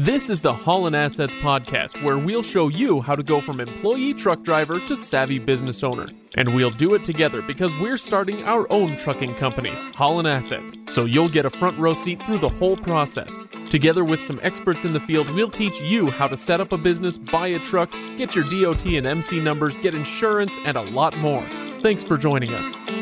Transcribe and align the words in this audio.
This 0.00 0.30
is 0.30 0.40
the 0.40 0.54
Holland 0.54 0.96
Assets 0.96 1.34
Podcast, 1.42 2.02
where 2.02 2.16
we'll 2.16 2.42
show 2.42 2.68
you 2.68 3.02
how 3.02 3.12
to 3.12 3.22
go 3.22 3.38
from 3.38 3.60
employee 3.60 4.14
truck 4.14 4.42
driver 4.42 4.80
to 4.80 4.96
savvy 4.96 5.38
business 5.38 5.84
owner. 5.84 6.06
And 6.38 6.54
we'll 6.54 6.70
do 6.70 6.94
it 6.94 7.04
together 7.04 7.42
because 7.42 7.70
we're 7.76 7.98
starting 7.98 8.42
our 8.44 8.66
own 8.72 8.96
trucking 8.96 9.34
company, 9.34 9.68
Holland 9.96 10.26
Assets, 10.26 10.72
so 10.88 11.04
you'll 11.04 11.28
get 11.28 11.44
a 11.44 11.50
front 11.50 11.78
row 11.78 11.92
seat 11.92 12.22
through 12.22 12.38
the 12.38 12.48
whole 12.48 12.76
process. 12.76 13.30
Together 13.68 14.02
with 14.02 14.22
some 14.22 14.40
experts 14.42 14.86
in 14.86 14.94
the 14.94 15.00
field, 15.00 15.28
we'll 15.34 15.50
teach 15.50 15.78
you 15.82 16.10
how 16.10 16.28
to 16.28 16.36
set 16.36 16.62
up 16.62 16.72
a 16.72 16.78
business, 16.78 17.18
buy 17.18 17.48
a 17.48 17.58
truck, 17.58 17.92
get 18.16 18.34
your 18.34 18.44
DOT 18.44 18.86
and 18.86 19.06
MC 19.06 19.38
numbers, 19.38 19.76
get 19.76 19.92
insurance, 19.92 20.56
and 20.64 20.78
a 20.78 20.82
lot 20.92 21.14
more. 21.18 21.46
Thanks 21.80 22.02
for 22.02 22.16
joining 22.16 22.48
us. 22.54 22.99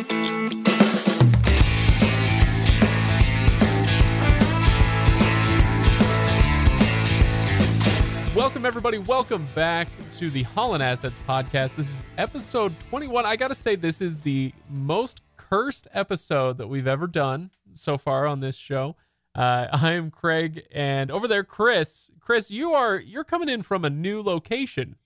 Welcome, 8.59 8.67
everybody. 8.67 8.99
Welcome 8.99 9.47
back 9.55 9.87
to 10.17 10.31
the 10.31 10.43
Holland 10.43 10.83
Assets 10.83 11.21
Podcast. 11.29 11.77
This 11.77 11.89
is 11.89 12.07
episode 12.19 12.75
21. 12.91 13.25
I 13.25 13.37
got 13.37 13.49
to 13.49 13.55
say, 13.55 13.77
this 13.77 14.01
is 14.01 14.17
the 14.17 14.53
most 14.69 15.21
cursed 15.37 15.87
episode 15.93 16.59
that 16.59 16.67
we've 16.67 16.89
ever 16.89 17.07
done 17.07 17.53
so 17.71 17.97
far 17.97 18.27
on 18.27 18.41
this 18.41 18.57
show. 18.57 18.97
Uh, 19.33 19.69
I 19.73 19.93
am 19.93 20.11
Craig, 20.11 20.65
and 20.73 21.09
over 21.13 21.29
there, 21.29 21.45
Chris. 21.45 22.11
Chris, 22.19 22.51
you 22.51 22.73
are 22.73 22.97
you're 22.99 23.23
coming 23.23 23.49
in 23.49 23.63
from 23.63 23.85
a 23.85 23.91
new 23.91 24.21
location, 24.21 24.97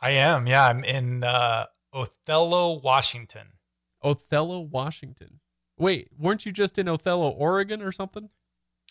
I 0.00 0.12
am. 0.12 0.46
Yeah, 0.46 0.66
I'm 0.68 0.82
in 0.82 1.22
uh, 1.24 1.66
Othello, 1.92 2.80
Washington. 2.80 3.48
Othello, 4.02 4.60
Washington. 4.60 5.40
Wait, 5.76 6.08
weren't 6.18 6.46
you 6.46 6.52
just 6.52 6.78
in 6.78 6.88
Othello, 6.88 7.28
Oregon, 7.28 7.82
or 7.82 7.92
something? 7.92 8.30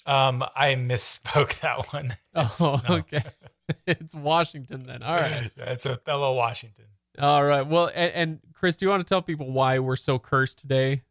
Um, 0.06 0.44
I 0.56 0.76
misspoke 0.76 1.60
that 1.62 1.92
one. 1.92 2.12
It's- 2.36 2.62
Oh, 2.62 2.80
okay. 2.88 3.24
it's 3.88 4.16
Washington 4.16 4.84
then. 4.86 5.04
All 5.04 5.16
right. 5.16 5.52
Yeah, 5.58 5.72
it's 5.72 5.86
Othello, 5.86 6.36
Washington. 6.36 6.86
All 7.20 7.44
right. 7.44 7.66
Well, 7.66 7.90
and, 7.94 8.14
and 8.14 8.40
Chris, 8.54 8.78
do 8.78 8.86
you 8.86 8.90
want 8.90 9.06
to 9.06 9.10
tell 9.10 9.22
people 9.22 9.52
why 9.52 9.80
we're 9.80 9.96
so 9.96 10.20
cursed 10.20 10.60
today? 10.60 11.02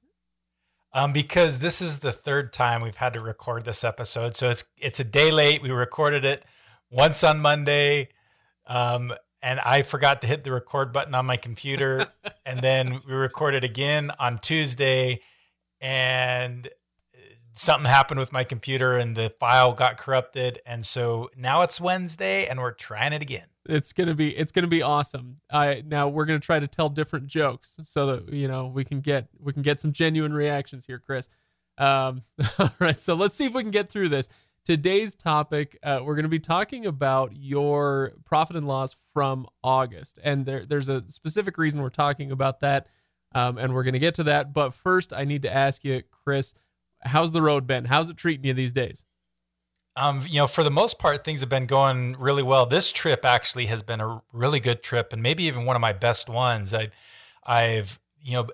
Um, 0.92 1.12
because 1.12 1.58
this 1.58 1.82
is 1.82 1.98
the 1.98 2.12
third 2.12 2.52
time 2.52 2.80
we've 2.80 2.96
had 2.96 3.14
to 3.14 3.20
record 3.20 3.64
this 3.64 3.84
episode, 3.84 4.34
so 4.34 4.48
it's 4.48 4.64
it's 4.78 4.98
a 4.98 5.04
day 5.04 5.30
late. 5.30 5.60
We 5.60 5.70
recorded 5.70 6.24
it 6.24 6.42
once 6.90 7.22
on 7.22 7.38
Monday, 7.38 8.08
um, 8.66 9.12
and 9.42 9.60
I 9.60 9.82
forgot 9.82 10.22
to 10.22 10.26
hit 10.26 10.44
the 10.44 10.52
record 10.52 10.94
button 10.94 11.14
on 11.14 11.26
my 11.26 11.36
computer, 11.36 12.06
and 12.46 12.60
then 12.60 13.00
we 13.06 13.12
recorded 13.12 13.62
again 13.62 14.10
on 14.18 14.38
Tuesday, 14.38 15.20
and 15.82 16.66
something 17.56 17.90
happened 17.90 18.20
with 18.20 18.32
my 18.32 18.44
computer, 18.44 18.96
and 18.96 19.16
the 19.16 19.30
file 19.40 19.72
got 19.72 19.96
corrupted, 19.96 20.60
and 20.64 20.86
so 20.86 21.28
now 21.36 21.62
it's 21.62 21.80
Wednesday, 21.80 22.46
and 22.46 22.60
we're 22.60 22.72
trying 22.72 23.12
it 23.12 23.22
again. 23.22 23.46
It's 23.68 23.92
gonna 23.92 24.14
be 24.14 24.36
it's 24.36 24.52
gonna 24.52 24.68
be 24.68 24.82
awesome. 24.82 25.40
I 25.50 25.82
now 25.84 26.08
we're 26.08 26.26
gonna 26.26 26.38
try 26.38 26.60
to 26.60 26.68
tell 26.68 26.88
different 26.88 27.26
jokes 27.26 27.76
so 27.84 28.06
that 28.06 28.32
you 28.32 28.46
know 28.46 28.66
we 28.66 28.84
can 28.84 29.00
get 29.00 29.28
we 29.40 29.52
can 29.52 29.62
get 29.62 29.80
some 29.80 29.92
genuine 29.92 30.32
reactions 30.32 30.84
here, 30.86 30.98
Chris. 30.98 31.28
Um, 31.78 32.22
all 32.58 32.70
right, 32.78 32.96
so 32.96 33.14
let's 33.14 33.34
see 33.34 33.46
if 33.46 33.54
we 33.54 33.62
can 33.62 33.72
get 33.72 33.90
through 33.90 34.10
this. 34.10 34.28
Today's 34.64 35.14
topic, 35.14 35.78
uh, 35.84 36.00
we're 36.02 36.16
going 36.16 36.24
to 36.24 36.28
be 36.28 36.40
talking 36.40 36.86
about 36.86 37.36
your 37.36 38.14
profit 38.24 38.56
and 38.56 38.66
loss 38.66 38.96
from 39.12 39.46
August, 39.62 40.18
and 40.24 40.44
there, 40.44 40.66
there's 40.66 40.88
a 40.88 41.04
specific 41.08 41.56
reason 41.56 41.80
we're 41.80 41.88
talking 41.88 42.32
about 42.32 42.58
that, 42.60 42.88
um, 43.32 43.58
and 43.58 43.74
we're 43.74 43.84
going 43.84 43.92
to 43.92 44.00
get 44.00 44.16
to 44.16 44.24
that. 44.24 44.52
But 44.52 44.74
first, 44.74 45.12
I 45.12 45.24
need 45.24 45.42
to 45.42 45.54
ask 45.54 45.84
you, 45.84 46.02
Chris, 46.10 46.52
how's 47.06 47.32
the 47.32 47.42
road 47.42 47.66
been? 47.66 47.86
How's 47.86 48.08
it 48.08 48.16
treating 48.16 48.44
you 48.44 48.54
these 48.54 48.72
days? 48.72 49.02
Um, 49.96 50.22
you 50.28 50.36
know, 50.36 50.46
for 50.46 50.62
the 50.62 50.70
most 50.70 50.98
part, 50.98 51.24
things 51.24 51.40
have 51.40 51.48
been 51.48 51.64
going 51.66 52.16
really 52.18 52.42
well. 52.42 52.66
This 52.66 52.92
trip 52.92 53.24
actually 53.24 53.66
has 53.66 53.82
been 53.82 54.00
a 54.00 54.22
really 54.30 54.60
good 54.60 54.82
trip, 54.82 55.12
and 55.12 55.22
maybe 55.22 55.44
even 55.44 55.64
one 55.64 55.74
of 55.74 55.80
my 55.80 55.94
best 55.94 56.28
ones. 56.28 56.74
I've, 56.74 56.92
I've, 57.44 57.98
you 58.20 58.32
know, 58.32 58.48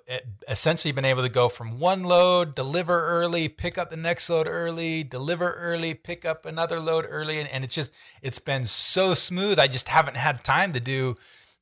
essentially 0.46 0.92
been 0.92 1.04
able 1.04 1.22
to 1.22 1.28
go 1.30 1.48
from 1.48 1.80
one 1.80 2.04
load, 2.04 2.54
deliver 2.54 3.04
early, 3.06 3.48
pick 3.48 3.76
up 3.76 3.90
the 3.90 3.96
next 3.96 4.30
load 4.30 4.46
early, 4.46 5.02
deliver 5.02 5.52
early, 5.54 5.94
pick 5.94 6.24
up 6.24 6.46
another 6.46 6.78
load 6.78 7.06
early, 7.08 7.40
and, 7.40 7.48
and 7.48 7.64
it's 7.64 7.74
just, 7.74 7.90
it's 8.20 8.38
been 8.38 8.64
so 8.64 9.14
smooth. 9.14 9.58
I 9.58 9.66
just 9.66 9.88
haven't 9.88 10.18
had 10.18 10.44
time 10.44 10.72
to 10.74 10.80
do 10.80 11.16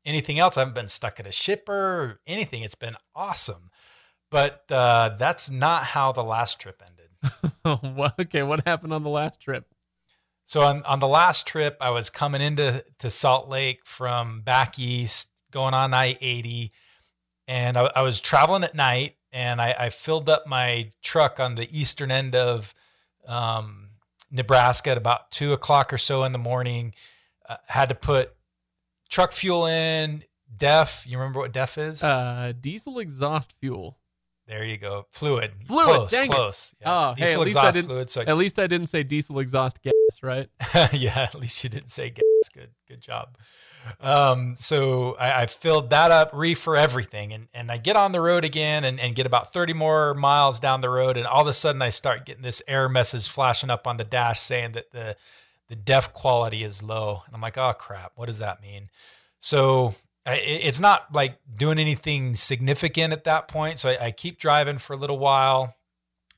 anything 0.04 0.38
else. 0.38 0.56
I 0.56 0.62
haven't 0.62 0.75
been 0.75 0.88
stuck 0.88 1.20
at 1.20 1.26
a 1.26 1.32
shipper 1.32 1.72
or 1.72 2.20
anything. 2.26 2.62
It's 2.62 2.75
been 2.75 2.97
awesome, 3.15 3.69
but 4.30 4.64
uh, 4.70 5.10
that's 5.18 5.50
not 5.50 5.84
how 5.84 6.12
the 6.12 6.24
last 6.24 6.60
trip 6.60 6.82
ended. 6.82 6.96
Okay, 8.18 8.42
what 8.42 8.66
happened 8.66 8.92
on 8.94 9.02
the 9.02 9.10
last 9.10 9.41
trip? 9.41 9.66
So 10.44 10.62
on, 10.62 10.82
on 10.84 10.98
the 11.00 11.06
last 11.06 11.46
trip, 11.46 11.76
I 11.80 11.91
was 11.91 12.10
coming 12.10 12.41
into 12.41 12.84
to 12.98 13.10
Salt 13.10 13.48
Lake 13.48 13.84
from 13.84 14.41
back 14.41 14.78
east, 14.78 15.30
going 15.50 15.74
on 15.74 15.92
I 15.92 16.16
eighty, 16.20 16.72
and 17.46 17.76
I, 17.76 17.91
I 17.94 18.02
was 18.02 18.20
traveling 18.20 18.64
at 18.64 18.74
night, 18.74 19.16
and 19.32 19.60
I, 19.60 19.74
I 19.78 19.91
filled 19.91 20.28
up 20.28 20.47
my 20.47 20.88
truck 21.02 21.38
on 21.38 21.54
the 21.54 21.68
eastern 21.70 22.10
end 22.10 22.34
of 22.34 22.74
um, 23.28 23.91
Nebraska 24.30 24.91
at 24.91 24.97
about 24.97 25.30
two 25.30 25.52
o'clock 25.52 25.92
or 25.92 25.98
so 25.98 26.24
in 26.24 26.32
the 26.32 26.38
morning. 26.38 26.94
Uh, 27.48 27.56
had 27.66 27.91
to 27.91 27.94
put 27.94 28.32
truck 29.08 29.32
fuel 29.32 29.66
in. 29.66 30.24
Def, 30.56 31.04
you 31.06 31.16
remember 31.16 31.38
what 31.38 31.52
def 31.52 31.78
is? 31.78 32.02
Uh, 32.02 32.52
diesel 32.60 32.98
exhaust 32.98 33.54
fuel. 33.60 34.00
There 34.50 34.65
you 34.65 34.77
go. 34.77 35.06
Fluid. 35.12 35.53
Fluid, 35.66 35.87
Close. 35.87 36.11
ding 36.11 36.25
it. 36.25 36.31
close. 36.33 36.75
Oh, 36.84 37.15
hey, 37.16 37.22
at 37.22 37.27
Diesel 37.28 37.43
least 37.44 37.56
I 37.56 37.71
didn't- 37.71 37.88
fluid. 37.88 38.11
So 38.11 38.21
I 38.21 38.25
At 38.25 38.37
least 38.37 38.59
I 38.59 38.66
didn't 38.66 38.88
say 38.88 39.03
diesel 39.05 39.38
exhaust 39.38 39.81
gas, 39.83 39.93
right? 40.22 40.49
yeah, 40.93 41.21
at 41.21 41.37
least 41.37 41.62
you 41.62 41.71
didn't 41.71 41.91
say 41.91 42.11
gas. 42.11 42.25
Good, 42.53 42.71
good 42.89 43.00
job. 43.00 43.39
Um, 44.00 44.56
so 44.56 45.16
I, 45.19 45.43
I 45.43 45.47
filled 45.47 45.89
that 45.91 46.10
up, 46.10 46.31
reefer 46.34 46.77
everything, 46.77 47.33
and 47.33 47.49
and 47.55 47.71
I 47.72 47.78
get 47.78 47.97
on 47.97 48.12
the 48.12 48.21
road 48.21 48.44
again 48.44 48.84
and, 48.84 48.99
and 49.00 49.15
get 49.15 49.25
about 49.25 49.53
30 49.55 49.72
more 49.72 50.12
miles 50.15 50.60
down 50.60 50.81
the 50.83 50.91
road, 50.91 51.16
and 51.16 51.27
all 51.27 51.43
of 51.43 51.47
a 51.47 51.53
sudden 51.53 51.81
I 51.81 51.89
start 51.91 52.27
getting 52.27 52.43
this 52.43 52.60
error 52.69 52.89
message 52.91 53.28
flashing 53.28 53.71
up 53.71 53.87
on 53.87 53.97
the 53.97 54.05
dash 54.05 54.41
saying 54.41 54.72
that 54.72 54.91
the 54.91 55.16
the 55.69 55.77
def 55.77 56.12
quality 56.12 56.62
is 56.65 56.83
low, 56.83 57.22
and 57.25 57.34
I'm 57.34 57.41
like, 57.41 57.56
oh 57.56 57.72
crap, 57.72 58.12
what 58.16 58.27
does 58.27 58.39
that 58.41 58.60
mean? 58.60 58.91
So 59.39 59.94
I, 60.30 60.36
it's 60.36 60.80
not 60.80 61.12
like 61.12 61.38
doing 61.56 61.78
anything 61.78 62.36
significant 62.36 63.12
at 63.12 63.24
that 63.24 63.48
point. 63.48 63.78
So 63.78 63.91
I, 63.91 64.06
I 64.06 64.10
keep 64.12 64.38
driving 64.38 64.78
for 64.78 64.92
a 64.92 64.96
little 64.96 65.18
while. 65.18 65.74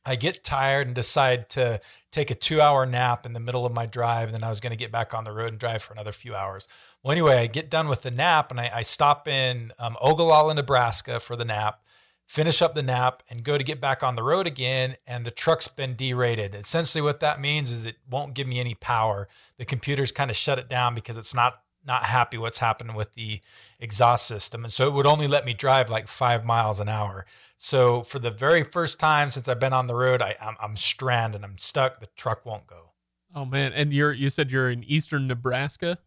I 0.05 0.17
get 0.17 0.43
tired 0.43 0.87
and 0.87 0.97
decide 0.97 1.49
to 1.51 1.81
take 2.11 2.31
a 2.31 2.35
two 2.35 2.61
hour 2.61 2.87
nap 2.87 3.27
in 3.27 3.35
the 3.35 3.41
middle 3.41 3.67
of 3.67 3.73
my 3.73 3.85
drive. 3.85 4.29
And 4.29 4.35
then 4.35 4.45
I 4.45 4.49
was 4.49 4.61
going 4.61 4.73
to 4.73 4.79
get 4.79 4.91
back 4.91 5.13
on 5.13 5.25
the 5.25 5.33
road 5.33 5.49
and 5.49 5.59
drive 5.59 5.83
for 5.83 5.93
another 5.93 6.13
few 6.13 6.35
hours. 6.35 6.67
Well, 7.03 7.13
anyway, 7.13 7.37
I 7.37 7.47
get 7.47 7.71
done 7.71 7.89
with 7.89 8.03
the 8.03 8.11
nap 8.11 8.51
and 8.51 8.59
I, 8.59 8.71
I 8.75 8.83
stop 8.83 9.29
in 9.29 9.73
um, 9.79 9.97
Ogallala, 10.01 10.55
Nebraska 10.55 11.21
for 11.21 11.37
the 11.37 11.45
nap, 11.45 11.83
finish 12.27 12.63
up 12.63 12.75
the 12.75 12.83
nap, 12.83 13.23
and 13.29 13.45
go 13.45 13.59
to 13.59 13.65
get 13.65 13.81
back 13.81 14.03
on 14.03 14.17
the 14.17 14.23
road 14.23 14.47
again. 14.47 14.97
And 15.07 15.27
the 15.27 15.31
truck's 15.31 15.69
been 15.69 15.97
derated. 15.97 16.55
Essentially, 16.55 17.03
what 17.03 17.21
that 17.21 17.41
means 17.41 17.71
is 17.71 17.85
it 17.85 17.97
won't 18.09 18.35
give 18.35 18.49
me 18.49 18.59
any 18.59 18.75
power. 18.75 19.29
The 19.59 19.67
computer's 19.67 20.13
kind 20.13 20.31
of 20.31 20.37
shut 20.37 20.59
it 20.59 20.69
down 20.69 20.95
because 20.95 21.19
it's 21.19 21.35
not 21.35 21.63
not 21.85 22.05
happy 22.05 22.39
what's 22.39 22.59
happening 22.59 22.95
with 22.95 23.15
the 23.15 23.41
exhaust 23.79 24.27
system. 24.27 24.65
And 24.65 24.73
so 24.73 24.87
it 24.87 24.93
would 24.93 25.07
only 25.07 25.27
let 25.27 25.45
me 25.45 25.55
drive 25.55 25.91
like 25.91 26.09
five 26.09 26.45
miles 26.45 26.81
an 26.81 26.89
hour. 26.89 27.27
So 27.57 28.03
for 28.03 28.19
the 28.19 28.31
very 28.31 28.63
first 28.63 28.99
time 28.99 29.31
since 29.31 29.49
I've 29.49 29.61
been 29.61 29.73
on 29.73 29.87
the 29.87 29.95
road, 29.95 30.23
I, 30.23 30.37
I'm, 30.41 30.57
I'm 30.61 30.77
stranded. 30.77 31.45
I'm 31.45 31.59
stuck. 31.59 32.01
The 32.01 32.09
truck 32.17 32.45
won't 32.47 32.67
go. 32.67 32.91
Oh 33.35 33.45
man, 33.45 33.73
and 33.73 33.93
you're 33.93 34.13
you 34.13 34.29
said 34.29 34.51
you're 34.51 34.71
in 34.71 34.85
eastern 34.85 35.27
Nebraska. 35.27 35.99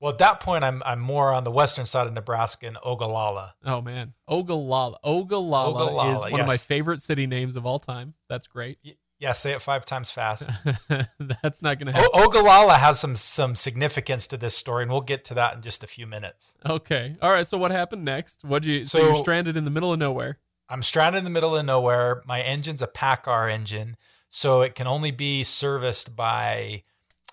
Well, 0.00 0.10
at 0.10 0.18
that 0.18 0.40
point, 0.40 0.64
I'm 0.64 0.82
I'm 0.86 1.00
more 1.00 1.32
on 1.32 1.44
the 1.44 1.50
western 1.50 1.86
side 1.86 2.06
of 2.06 2.12
Nebraska 2.12 2.66
in 2.66 2.76
Ogallala. 2.84 3.54
Oh 3.64 3.82
man, 3.82 4.14
Ogallala. 4.26 4.98
Ogallala, 5.04 5.70
Ogallala, 5.70 6.14
is 6.16 6.32
one 6.32 6.40
of 6.40 6.46
my 6.46 6.56
favorite 6.56 7.02
city 7.02 7.26
names 7.26 7.56
of 7.56 7.66
all 7.66 7.78
time. 7.78 8.14
That's 8.28 8.46
great. 8.46 8.78
Yeah, 9.22 9.30
say 9.32 9.52
it 9.52 9.62
five 9.62 9.84
times 9.84 10.10
fast. 10.10 10.50
That's 11.42 11.62
not 11.62 11.78
gonna 11.78 11.92
happen. 11.92 12.10
o- 12.12 12.24
Ogallala 12.24 12.74
has 12.74 12.98
some 12.98 13.14
some 13.14 13.54
significance 13.54 14.26
to 14.26 14.36
this 14.36 14.56
story, 14.56 14.82
and 14.82 14.90
we'll 14.90 15.00
get 15.00 15.22
to 15.26 15.34
that 15.34 15.54
in 15.54 15.62
just 15.62 15.84
a 15.84 15.86
few 15.86 16.08
minutes. 16.08 16.54
Okay, 16.68 17.16
all 17.22 17.30
right. 17.30 17.46
So 17.46 17.56
what 17.56 17.70
happened 17.70 18.04
next? 18.04 18.42
What 18.44 18.64
you? 18.64 18.84
So, 18.84 18.98
So- 18.98 19.06
you're 19.06 19.14
stranded 19.14 19.56
in 19.56 19.64
the 19.64 19.70
middle 19.70 19.92
of 19.92 19.98
nowhere. 20.00 20.38
I'm 20.68 20.82
stranded 20.82 21.18
in 21.20 21.24
the 21.24 21.30
middle 21.30 21.56
of 21.56 21.64
nowhere. 21.64 22.22
My 22.26 22.40
engine's 22.40 22.82
a 22.82 22.86
PACCAR 22.88 23.48
engine, 23.48 23.96
so 24.28 24.62
it 24.62 24.74
can 24.74 24.86
only 24.88 25.12
be 25.12 25.44
serviced 25.44 26.16
by 26.16 26.82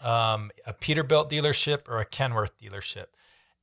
um, 0.04 0.52
a 0.68 0.74
Peterbilt 0.74 1.30
dealership 1.31 1.88
or 1.90 2.00
a 2.00 2.06
Kenworth 2.06 2.52
dealership. 2.62 3.06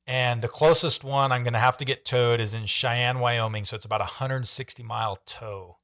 And 0.05 0.41
the 0.41 0.47
closest 0.47 1.03
one 1.03 1.31
I'm 1.31 1.43
going 1.43 1.53
to 1.53 1.59
have 1.59 1.77
to 1.77 1.85
get 1.85 2.05
towed 2.05 2.39
is 2.39 2.53
in 2.53 2.65
Cheyenne, 2.65 3.19
Wyoming. 3.19 3.65
So 3.65 3.75
it's 3.75 3.85
about 3.85 4.01
a 4.01 4.05
160 4.19 4.81
mile 4.83 5.17
tow. 5.25 5.77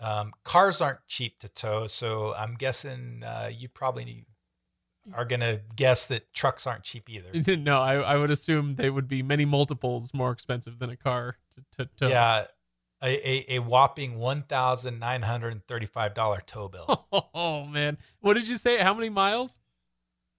Um, 0.00 0.32
cars 0.44 0.80
aren't 0.80 1.04
cheap 1.06 1.38
to 1.40 1.48
tow, 1.48 1.86
so 1.86 2.34
I'm 2.34 2.54
guessing 2.54 3.22
uh, 3.24 3.50
you 3.52 3.68
probably 3.68 4.26
are 5.14 5.24
going 5.24 5.40
to 5.40 5.62
guess 5.74 6.06
that 6.06 6.32
trucks 6.32 6.66
aren't 6.66 6.84
cheap 6.84 7.08
either. 7.08 7.56
no, 7.56 7.80
I, 7.80 7.94
I 7.96 8.16
would 8.16 8.30
assume 8.30 8.76
they 8.76 8.90
would 8.90 9.08
be 9.08 9.22
many 9.22 9.44
multiples 9.44 10.12
more 10.14 10.30
expensive 10.30 10.78
than 10.78 10.90
a 10.90 10.96
car 10.96 11.36
to, 11.54 11.84
to 11.84 11.90
tow. 11.96 12.08
Yeah, 12.08 12.44
a, 13.02 13.28
a, 13.28 13.56
a 13.56 13.58
whopping 13.60 14.18
one 14.18 14.42
thousand 14.42 14.98
nine 14.98 15.22
hundred 15.22 15.66
thirty 15.66 15.86
five 15.86 16.14
dollar 16.14 16.40
tow 16.44 16.68
bill. 16.68 17.06
Oh 17.34 17.64
man, 17.64 17.98
what 18.20 18.34
did 18.34 18.48
you 18.48 18.56
say? 18.56 18.78
How 18.78 18.94
many 18.94 19.08
miles? 19.08 19.58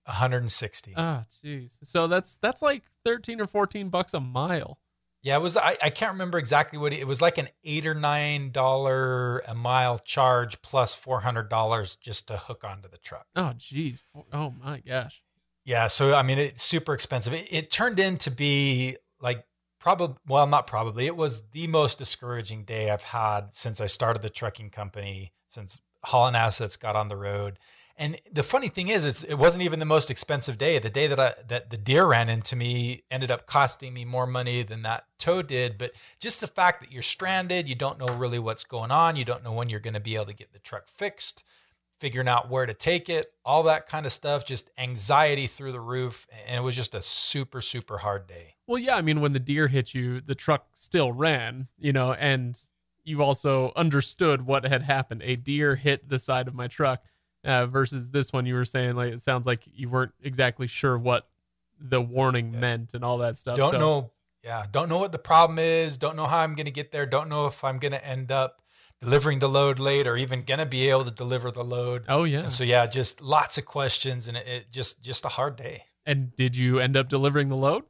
160. 0.06 0.94
Ah, 0.98 1.26
jeez. 1.44 1.78
So 1.84 2.08
that's 2.08 2.38
that's 2.42 2.62
like 2.62 2.84
13 3.06 3.40
or 3.42 3.48
14 3.48 3.90
bucks 3.90 4.14
a 4.14 4.20
mile. 4.20 4.80
Yeah, 5.22 5.36
it 5.36 5.42
was. 5.42 5.58
I, 5.58 5.76
I 5.84 5.90
can't 5.90 6.14
remember 6.14 6.38
exactly 6.38 6.80
what 6.80 6.94
it, 6.94 7.00
it 7.00 7.08
was 7.08 7.22
like 7.22 7.38
an 7.38 7.50
eight 7.64 7.86
or 7.86 7.94
nine 7.94 8.52
dollar 8.52 9.40
a 9.40 9.54
mile 9.54 10.00
charge 10.00 10.62
plus 10.62 10.96
four 10.96 11.22
hundred 11.22 11.50
dollars 11.50 11.96
just 11.98 12.28
to 12.28 12.38
hook 12.38 12.64
onto 12.64 12.90
the 12.90 12.98
truck. 12.98 13.28
Oh, 13.36 13.54
jeez. 13.58 14.02
Oh 14.32 14.54
my 14.64 14.80
gosh. 14.80 15.22
Yeah, 15.66 15.88
so 15.88 16.16
I 16.16 16.24
mean, 16.24 16.38
it's 16.38 16.64
super 16.64 16.94
expensive. 16.94 17.34
It, 17.34 17.48
it 17.52 17.72
turned 17.72 18.00
in 18.00 18.18
to 18.20 18.32
be 18.32 18.98
like 19.20 19.46
probably, 19.80 20.16
well, 20.28 20.48
not 20.48 20.68
probably. 20.68 21.06
It 21.06 21.18
was 21.18 21.50
the 21.52 21.68
most 21.68 21.98
discouraging 21.98 22.64
day 22.64 22.90
I've 22.90 23.04
had 23.04 23.54
since 23.54 23.82
I 23.82 23.88
started 23.88 24.22
the 24.22 24.30
trucking 24.30 24.70
company, 24.70 25.34
since 25.48 25.82
Holland 26.06 26.38
Assets 26.38 26.78
got 26.78 26.96
on 26.96 27.10
the 27.10 27.18
road. 27.18 27.60
And 28.00 28.18
the 28.32 28.44
funny 28.44 28.70
thing 28.70 28.88
is, 28.88 29.24
it 29.26 29.38
wasn't 29.38 29.66
even 29.66 29.80
the 29.80 29.86
most 29.86 30.10
expensive 30.10 30.58
day. 30.58 30.80
The 30.80 30.90
day 30.90 31.08
that 31.08 31.20
I 31.20 31.34
that 31.50 31.70
the 31.70 31.78
deer 31.78 32.06
ran 32.06 32.30
into 32.30 32.56
me 32.56 33.04
ended 33.12 33.30
up 33.30 33.46
costing 33.46 33.94
me 33.94 34.06
more 34.06 34.26
money 34.26 34.64
than 34.64 34.84
that 34.84 35.04
tow 35.18 35.42
did. 35.42 35.78
But 35.78 35.92
just 36.18 36.40
the 36.40 36.48
fact 36.48 36.80
that 36.80 36.94
you're 36.94 37.04
stranded, 37.04 37.68
you 37.68 37.76
don't 37.76 38.00
know 38.00 38.08
really 38.08 38.40
what's 38.40 38.64
going 38.64 38.90
on, 38.90 39.18
you 39.18 39.26
don't 39.26 39.44
know 39.44 39.52
when 39.52 39.68
you're 39.68 39.82
going 39.82 39.96
to 39.96 40.00
be 40.00 40.16
able 40.16 40.28
to 40.28 40.34
get 40.34 40.54
the 40.54 40.60
truck 40.60 40.88
fixed, 40.88 41.44
figuring 42.00 42.30
out 42.30 42.50
where 42.50 42.66
to 42.66 42.74
take 42.74 43.10
it, 43.10 43.34
all 43.44 43.64
that 43.64 43.86
kind 43.86 44.06
of 44.06 44.14
stuff, 44.14 44.46
just 44.46 44.70
anxiety 44.78 45.46
through 45.46 45.74
the 45.74 45.82
roof. 45.82 46.26
And 46.48 46.58
it 46.58 46.64
was 46.64 46.78
just 46.78 46.96
a 46.96 47.02
super, 47.02 47.60
super 47.60 47.98
hard 47.98 48.28
day. 48.28 48.56
Well, 48.66 48.80
yeah, 48.80 48.96
I 48.96 49.02
mean, 49.02 49.20
when 49.20 49.34
the 49.34 49.42
deer 49.42 49.68
hit 49.68 49.94
you, 49.94 50.22
the 50.22 50.36
truck 50.36 50.68
still 50.74 51.12
ran, 51.12 51.68
you 51.78 51.92
know, 51.92 52.14
and 52.14 52.58
you 53.04 53.22
also 53.22 53.74
understood 53.76 54.46
what 54.46 54.66
had 54.66 54.84
happened. 54.84 55.22
A 55.26 55.36
deer 55.36 55.76
hit 55.76 56.08
the 56.08 56.20
side 56.20 56.48
of 56.48 56.54
my 56.54 56.68
truck 56.68 57.04
uh, 57.44 57.66
versus 57.66 58.10
this 58.10 58.34
one 58.34 58.46
you 58.46 58.54
were 58.54 58.66
saying 58.66 58.96
like 58.96 59.14
it 59.14 59.22
sounds 59.22 59.46
like 59.46 59.64
you 59.74 59.90
weren't 59.90 60.12
exactly 60.22 60.68
sure 60.68 60.98
what 60.98 61.28
the 61.80 62.02
warning 62.02 62.54
yeah. 62.54 62.60
meant 62.60 62.94
and 62.94 63.04
all 63.04 63.20
that 63.20 63.38
stuff. 63.38 63.58
Don't 63.58 63.72
so. 63.74 63.80
know. 63.80 64.10
Yeah, 64.44 64.66
don't 64.72 64.88
know 64.88 65.00
what 65.00 65.12
the 65.12 65.20
problem 65.20 65.60
is. 65.60 65.98
Don't 65.98 66.16
know 66.16 66.26
how 66.26 66.40
I'm 66.40 66.56
going 66.56 66.66
to 66.66 66.72
get 66.72 66.92
there. 66.92 67.06
Don't 67.06 67.28
know 67.28 67.48
if 67.48 67.64
I'm 67.64 67.78
going 67.78 67.92
to 67.92 68.08
end 68.08 68.32
up 68.32 68.62
delivering 69.02 69.40
the 69.40 69.50
load 69.50 69.80
late 69.80 70.08
or 70.08 70.18
even 70.18 70.44
going 70.44 70.60
to 70.60 70.66
be 70.66 70.90
able 70.90 71.04
to 71.06 71.12
deliver 71.12 71.52
the 71.52 71.64
load. 71.64 72.06
Oh 72.08 72.24
yeah. 72.24 72.40
And 72.40 72.52
so 72.52 72.64
yeah, 72.64 72.86
just 72.86 73.22
lots 73.22 73.58
of 73.58 73.66
questions 73.66 74.28
and 74.28 74.38
it, 74.38 74.48
it 74.48 74.72
just 74.72 75.04
just 75.04 75.26
a 75.26 75.30
hard 75.30 75.56
day. 75.56 75.84
And 76.06 76.36
did 76.36 76.56
you 76.56 76.80
end 76.80 76.98
up 76.98 77.10
delivering 77.10 77.50
the 77.50 77.58
load? 77.58 77.84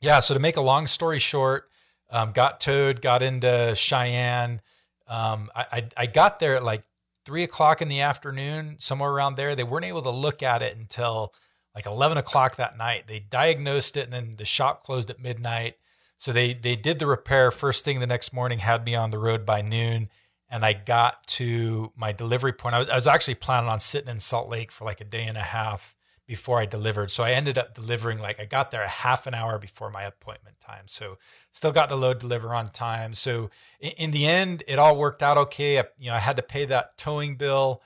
Yeah. 0.00 0.20
So 0.20 0.34
to 0.34 0.40
make 0.40 0.56
a 0.56 0.60
long 0.60 0.86
story 0.86 1.18
short, 1.18 1.68
um, 2.10 2.32
got 2.32 2.60
towed, 2.60 3.00
got 3.00 3.22
into 3.22 3.74
Cheyenne. 3.76 4.60
Um, 5.08 5.50
I, 5.54 5.66
I, 5.72 5.88
I 5.96 6.06
got 6.06 6.38
there 6.38 6.56
at 6.56 6.64
like 6.64 6.82
three 7.26 7.42
o'clock 7.42 7.82
in 7.82 7.88
the 7.88 8.00
afternoon, 8.00 8.76
somewhere 8.78 9.10
around 9.10 9.34
there. 9.34 9.54
They 9.54 9.64
weren't 9.64 9.84
able 9.84 10.02
to 10.02 10.10
look 10.10 10.42
at 10.42 10.62
it 10.62 10.76
until 10.76 11.34
like 11.74 11.84
11 11.84 12.16
o'clock 12.16 12.56
that 12.56 12.78
night. 12.78 13.06
They 13.06 13.18
diagnosed 13.18 13.96
it 13.96 14.04
and 14.04 14.12
then 14.12 14.36
the 14.36 14.44
shop 14.44 14.82
closed 14.82 15.10
at 15.10 15.20
midnight. 15.20 15.74
So 16.16 16.32
they, 16.32 16.54
they 16.54 16.76
did 16.76 16.98
the 16.98 17.06
repair 17.06 17.50
first 17.50 17.84
thing 17.84 18.00
the 18.00 18.06
next 18.06 18.32
morning, 18.32 18.60
had 18.60 18.86
me 18.86 18.94
on 18.94 19.10
the 19.10 19.18
road 19.18 19.44
by 19.44 19.60
noon. 19.60 20.08
And 20.48 20.64
I 20.64 20.72
got 20.72 21.26
to 21.26 21.92
my 21.96 22.12
delivery 22.12 22.52
point. 22.52 22.76
I 22.76 22.78
was, 22.78 22.88
I 22.88 22.94
was 22.94 23.06
actually 23.08 23.34
planning 23.34 23.68
on 23.68 23.80
sitting 23.80 24.08
in 24.08 24.20
Salt 24.20 24.48
Lake 24.48 24.70
for 24.70 24.84
like 24.84 25.00
a 25.00 25.04
day 25.04 25.24
and 25.24 25.36
a 25.36 25.42
half 25.42 25.95
before 26.26 26.58
I 26.58 26.66
delivered. 26.66 27.10
So 27.10 27.22
I 27.22 27.32
ended 27.32 27.56
up 27.56 27.74
delivering 27.74 28.18
like 28.18 28.40
I 28.40 28.44
got 28.44 28.70
there 28.70 28.82
a 28.82 28.88
half 28.88 29.26
an 29.26 29.34
hour 29.34 29.58
before 29.58 29.90
my 29.90 30.02
appointment 30.02 30.58
time. 30.60 30.84
So 30.86 31.18
still 31.52 31.72
got 31.72 31.88
the 31.88 31.96
load 31.96 32.18
deliver 32.18 32.54
on 32.54 32.68
time. 32.70 33.14
So 33.14 33.50
in, 33.80 33.92
in 33.92 34.10
the 34.10 34.26
end, 34.26 34.64
it 34.66 34.78
all 34.78 34.96
worked 34.96 35.22
out 35.22 35.38
okay. 35.38 35.78
I, 35.78 35.84
you 35.98 36.10
know, 36.10 36.16
I 36.16 36.20
had 36.20 36.36
to 36.36 36.42
pay 36.42 36.64
that 36.66 36.98
towing 36.98 37.36
bill. 37.36 37.82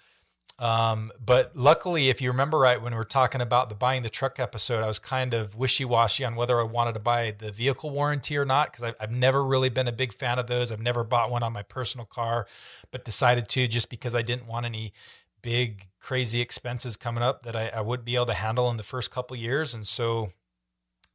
Um, 0.58 1.10
but 1.18 1.56
luckily, 1.56 2.10
if 2.10 2.20
you 2.20 2.30
remember 2.30 2.58
right, 2.58 2.80
when 2.80 2.92
we 2.92 2.98
were 2.98 3.04
talking 3.04 3.40
about 3.40 3.70
the 3.70 3.74
buying 3.74 4.02
the 4.02 4.10
truck 4.10 4.38
episode, 4.38 4.84
I 4.84 4.88
was 4.88 4.98
kind 4.98 5.32
of 5.32 5.54
wishy 5.54 5.86
washy 5.86 6.22
on 6.22 6.36
whether 6.36 6.60
I 6.60 6.64
wanted 6.64 6.92
to 6.94 7.00
buy 7.00 7.34
the 7.36 7.50
vehicle 7.50 7.88
warranty 7.88 8.36
or 8.36 8.44
not 8.44 8.70
because 8.70 8.82
I've, 8.82 8.94
I've 9.00 9.10
never 9.10 9.42
really 9.42 9.70
been 9.70 9.88
a 9.88 9.92
big 9.92 10.12
fan 10.12 10.38
of 10.38 10.48
those. 10.48 10.70
I've 10.70 10.82
never 10.82 11.02
bought 11.02 11.30
one 11.30 11.42
on 11.42 11.54
my 11.54 11.62
personal 11.62 12.04
car, 12.04 12.46
but 12.90 13.06
decided 13.06 13.48
to 13.48 13.68
just 13.68 13.88
because 13.88 14.14
I 14.14 14.20
didn't 14.20 14.46
want 14.46 14.66
any 14.66 14.92
big 15.42 15.88
crazy 16.00 16.40
expenses 16.40 16.96
coming 16.96 17.22
up 17.22 17.42
that 17.42 17.56
I, 17.56 17.68
I 17.68 17.80
would 17.80 18.04
be 18.04 18.16
able 18.16 18.26
to 18.26 18.34
handle 18.34 18.70
in 18.70 18.76
the 18.76 18.82
first 18.82 19.10
couple 19.10 19.36
years. 19.36 19.74
And 19.74 19.86
so 19.86 20.32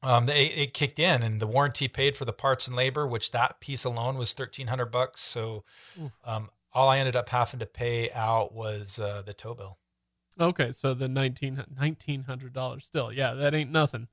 um, 0.04 0.30
it, 0.30 0.58
it, 0.58 0.74
kicked 0.74 1.00
in 1.00 1.24
and 1.24 1.40
the 1.40 1.48
warranty 1.48 1.88
paid 1.88 2.16
for 2.16 2.26
the 2.26 2.34
parts 2.34 2.68
and 2.68 2.76
labor 2.76 3.08
which 3.08 3.32
that 3.32 3.60
piece 3.60 3.84
alone 3.84 4.18
was 4.18 4.34
1300 4.34 4.86
bucks. 4.86 5.22
So 5.22 5.64
um, 6.24 6.50
all 6.74 6.90
i 6.90 6.98
ended 6.98 7.16
up 7.16 7.30
having 7.30 7.60
to 7.60 7.66
pay 7.66 8.12
out 8.12 8.54
was 8.54 9.00
uh, 9.00 9.24
the 9.26 9.34
tow 9.34 9.56
bill. 9.56 9.78
Okay 10.40 10.72
so 10.72 10.94
the 10.94 11.08
19 11.08 11.66
$1900 11.80 12.82
still. 12.82 13.12
Yeah 13.12 13.34
that 13.34 13.54
ain't 13.54 13.72
nothing. 13.72 14.08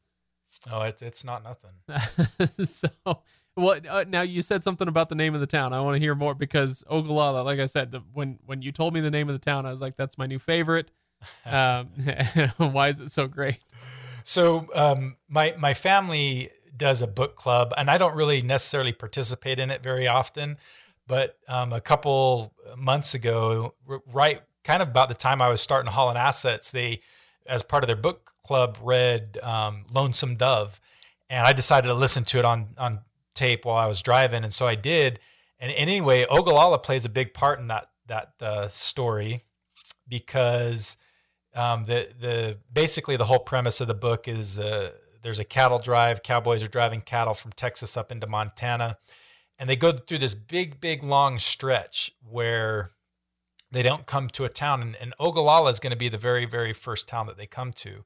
Oh 0.70 0.82
it's, 0.82 1.02
it's 1.02 1.24
not 1.24 1.42
nothing. 1.44 1.72
So 2.64 2.88
what 3.54 3.86
uh, 3.86 4.04
now? 4.08 4.22
You 4.22 4.42
said 4.42 4.64
something 4.64 4.88
about 4.88 5.08
the 5.08 5.14
name 5.14 5.34
of 5.34 5.40
the 5.40 5.46
town. 5.46 5.72
I 5.72 5.80
want 5.80 5.96
to 5.96 6.00
hear 6.00 6.14
more 6.14 6.34
because 6.34 6.82
Ogallala, 6.88 7.42
like 7.42 7.60
I 7.60 7.66
said, 7.66 7.92
the, 7.92 8.02
when 8.12 8.38
when 8.46 8.62
you 8.62 8.72
told 8.72 8.94
me 8.94 9.00
the 9.00 9.10
name 9.10 9.28
of 9.28 9.34
the 9.34 9.44
town, 9.44 9.66
I 9.66 9.70
was 9.70 9.80
like, 9.80 9.96
"That's 9.96 10.16
my 10.16 10.26
new 10.26 10.38
favorite." 10.38 10.90
Um, 11.46 11.90
why 12.56 12.88
is 12.88 12.98
it 12.98 13.12
so 13.12 13.28
great? 13.28 13.60
So 14.24 14.66
um, 14.74 15.18
my 15.28 15.54
my 15.56 15.72
family 15.72 16.50
does 16.76 17.00
a 17.00 17.06
book 17.06 17.36
club, 17.36 17.72
and 17.76 17.88
I 17.88 17.96
don't 17.96 18.16
really 18.16 18.42
necessarily 18.42 18.92
participate 18.92 19.60
in 19.60 19.70
it 19.70 19.84
very 19.84 20.08
often. 20.08 20.56
But 21.06 21.38
um, 21.46 21.72
a 21.72 21.80
couple 21.80 22.54
months 22.76 23.14
ago, 23.14 23.74
right, 24.12 24.40
kind 24.64 24.82
of 24.82 24.88
about 24.88 25.10
the 25.10 25.14
time 25.14 25.40
I 25.40 25.48
was 25.48 25.60
starting 25.60 25.92
Holland 25.92 26.18
Assets, 26.18 26.72
they, 26.72 27.00
as 27.46 27.62
part 27.62 27.84
of 27.84 27.86
their 27.86 27.96
book 27.96 28.32
club, 28.44 28.78
read 28.82 29.38
um, 29.42 29.84
Lonesome 29.90 30.34
Dove, 30.34 30.80
and 31.30 31.46
I 31.46 31.52
decided 31.52 31.86
to 31.86 31.94
listen 31.94 32.24
to 32.24 32.38
it 32.40 32.44
on 32.44 32.74
on 32.78 33.00
tape 33.34 33.64
while 33.64 33.76
I 33.76 33.86
was 33.86 34.02
driving, 34.02 34.44
and 34.44 34.52
so 34.52 34.66
I 34.66 34.74
did. 34.74 35.20
And, 35.58 35.70
anyway, 35.72 36.26
Ogallala 36.28 36.80
plays 36.80 37.04
a 37.04 37.08
big 37.08 37.34
part 37.34 37.60
in 37.60 37.68
that 37.68 37.88
that 38.06 38.32
uh, 38.40 38.68
story 38.68 39.44
because 40.08 40.96
um, 41.54 41.84
the 41.84 42.08
the 42.18 42.58
basically 42.72 43.16
the 43.16 43.26
whole 43.26 43.38
premise 43.38 43.80
of 43.80 43.88
the 43.88 43.94
book 43.94 44.26
is 44.26 44.58
uh, 44.58 44.90
there's 45.22 45.38
a 45.38 45.44
cattle 45.44 45.78
drive. 45.78 46.22
Cowboys 46.22 46.62
are 46.62 46.68
driving 46.68 47.00
cattle 47.00 47.34
from 47.34 47.52
Texas 47.52 47.96
up 47.96 48.10
into 48.10 48.26
Montana, 48.26 48.98
and 49.58 49.70
they 49.70 49.76
go 49.76 49.92
through 49.92 50.18
this 50.18 50.34
big, 50.34 50.80
big, 50.80 51.02
long 51.02 51.38
stretch 51.38 52.10
where 52.28 52.90
they 53.70 53.82
don't 53.82 54.06
come 54.06 54.28
to 54.30 54.44
a 54.44 54.48
town. 54.48 54.82
And, 54.82 54.96
and 55.00 55.14
Ogallala 55.20 55.70
is 55.70 55.80
going 55.80 55.92
to 55.92 55.96
be 55.96 56.08
the 56.08 56.18
very, 56.18 56.44
very 56.44 56.72
first 56.72 57.08
town 57.08 57.26
that 57.28 57.38
they 57.38 57.46
come 57.46 57.72
to, 57.74 58.04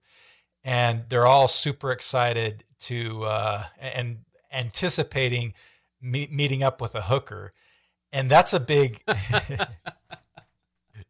and 0.63 1.05
they're 1.09 1.27
all 1.27 1.49
super 1.49 1.91
excited 1.91 2.65
to 2.81 3.25
uh, 3.25 3.63
and 3.81 4.19
anticipating 4.57 5.55
me- 6.01 6.29
meeting 6.31 6.63
up 6.63 6.81
with 6.81 6.95
a 6.95 7.03
hooker, 7.03 7.53
and 8.13 8.31
that's 8.31 8.53
a 8.53 8.61
big. 8.61 9.03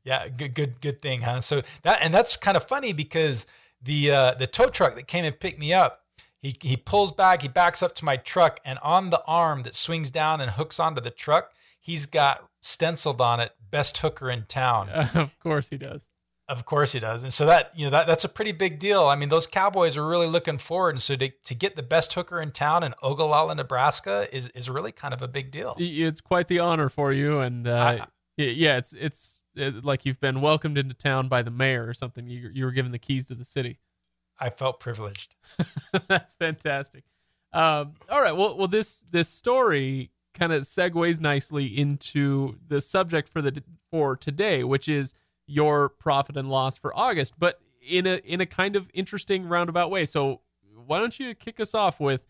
yeah, 0.05 0.29
good, 0.29 0.55
good, 0.55 0.81
good 0.81 1.01
thing, 1.01 1.23
huh? 1.23 1.41
So 1.41 1.63
that 1.83 2.01
and 2.03 2.13
that's 2.13 2.37
kind 2.37 2.57
of 2.57 2.65
funny 2.65 2.93
because 2.93 3.47
the 3.83 4.11
uh, 4.11 4.35
the 4.35 4.47
tow 4.47 4.69
truck 4.69 4.95
that 4.97 5.07
came 5.07 5.25
and 5.25 5.39
picked 5.39 5.59
me 5.59 5.73
up, 5.73 6.03
he 6.39 6.57
he 6.61 6.77
pulls 6.77 7.13
back, 7.13 7.43
he 7.43 7.49
backs 7.49 7.83
up 7.83 7.95
to 7.97 8.05
my 8.05 8.17
truck, 8.17 8.61
and 8.65 8.79
on 8.81 9.11
the 9.11 9.23
arm 9.27 9.63
that 9.63 9.75
swings 9.75 10.11
down 10.11 10.41
and 10.41 10.53
hooks 10.53 10.79
onto 10.79 11.01
the 11.01 11.11
truck, 11.11 11.53
he's 11.81 12.07
got 12.07 12.49
stenciled 12.61 13.21
on 13.21 13.41
it 13.41 13.53
"Best 13.71 13.99
Hooker 13.99 14.31
in 14.31 14.45
Town." 14.45 14.89
of 15.15 15.39
course, 15.41 15.69
he 15.69 15.79
does. 15.79 16.07
Of 16.49 16.65
course 16.65 16.93
he 16.93 17.01
does. 17.01 17.25
And 17.25 17.33
so 17.33 17.45
that, 17.47 17.73
you 17.75 17.87
know, 17.87 17.91
that 17.91 18.07
that's 18.07 18.23
a 18.23 18.29
pretty 18.29 18.53
big 18.53 18.79
deal. 18.79 19.05
I 19.05 19.17
mean, 19.17 19.31
those 19.31 19.49
Cowboys 19.49 19.97
are 19.97 20.07
really 20.07 20.29
looking 20.29 20.59
forward. 20.59 20.91
And 20.91 21.03
so 21.03 21.17
to, 21.17 21.29
to 21.29 21.55
get 21.55 21.75
the 21.75 21.83
best 21.83 22.13
hooker 22.13 22.41
in 22.41 22.53
town 22.53 22.85
in 22.85 22.95
Ogallala, 23.03 23.57
Nebraska 23.57 24.27
is, 24.33 24.49
is 24.51 24.71
really 24.71 24.93
kind 24.93 25.13
of 25.13 25.21
a 25.23 25.29
big 25.29 25.51
deal. 25.51 25.75
It's 25.79 26.21
quite 26.21 26.47
the 26.47 26.61
honor 26.61 26.89
for 26.89 27.13
you. 27.13 27.41
And 27.41 27.67
uh, 27.67 27.99
I, 28.01 28.07
yeah, 28.37 28.77
it's, 28.77 28.93
it's 28.93 29.45
it, 29.57 29.85
like 29.85 30.07
you've 30.07 30.21
been 30.21 30.41
welcomed 30.41 30.79
into 30.79 30.95
town 30.95 31.27
by 31.27 31.43
the 31.43 31.51
mayor 31.51 31.85
or 31.85 31.95
something. 31.95 32.29
You, 32.29 32.51
you 32.55 32.65
were 32.65 32.73
given 32.73 32.93
the 32.93 33.01
keys 33.01 33.27
to 33.27 33.35
the 33.35 33.45
city. 33.45 33.81
I 34.39 34.51
felt 34.51 34.79
privileged. 34.79 35.35
that's 36.07 36.35
fantastic. 36.35 37.03
Um, 37.53 37.95
all 38.09 38.23
right. 38.23 38.37
Well, 38.37 38.57
well, 38.57 38.69
this, 38.69 39.03
this 39.11 39.29
story 39.29 40.13
kind 40.33 40.53
of 40.53 40.63
segues 40.63 41.21
nicely 41.21 41.67
into 41.67 42.59
the 42.69 42.81
subject 42.81 43.29
for 43.29 43.43
the, 43.43 43.65
for 43.91 44.15
today, 44.15 44.63
which 44.63 44.89
is, 44.89 45.13
your 45.47 45.89
profit 45.89 46.37
and 46.37 46.51
loss 46.51 46.77
for 46.77 46.97
August, 46.97 47.35
but 47.39 47.61
in 47.87 48.07
a 48.07 48.17
in 48.17 48.41
a 48.41 48.47
kind 48.47 48.77
of 48.77 48.91
interesting 48.93 49.49
roundabout 49.49 49.91
way. 49.91 50.05
So 50.05 50.41
why 50.87 50.99
don't 50.99 51.19
you 51.19 51.35
kick 51.35 51.61
us 51.61 51.75
off 51.75 52.01
with 52.01 52.25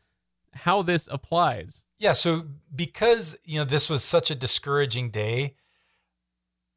how 0.52 0.82
this 0.82 1.08
applies? 1.10 1.84
Yeah, 1.98 2.12
so 2.12 2.44
because 2.74 3.38
you 3.44 3.58
know 3.58 3.64
this 3.64 3.88
was 3.88 4.04
such 4.04 4.30
a 4.30 4.34
discouraging 4.34 5.10
day, 5.10 5.54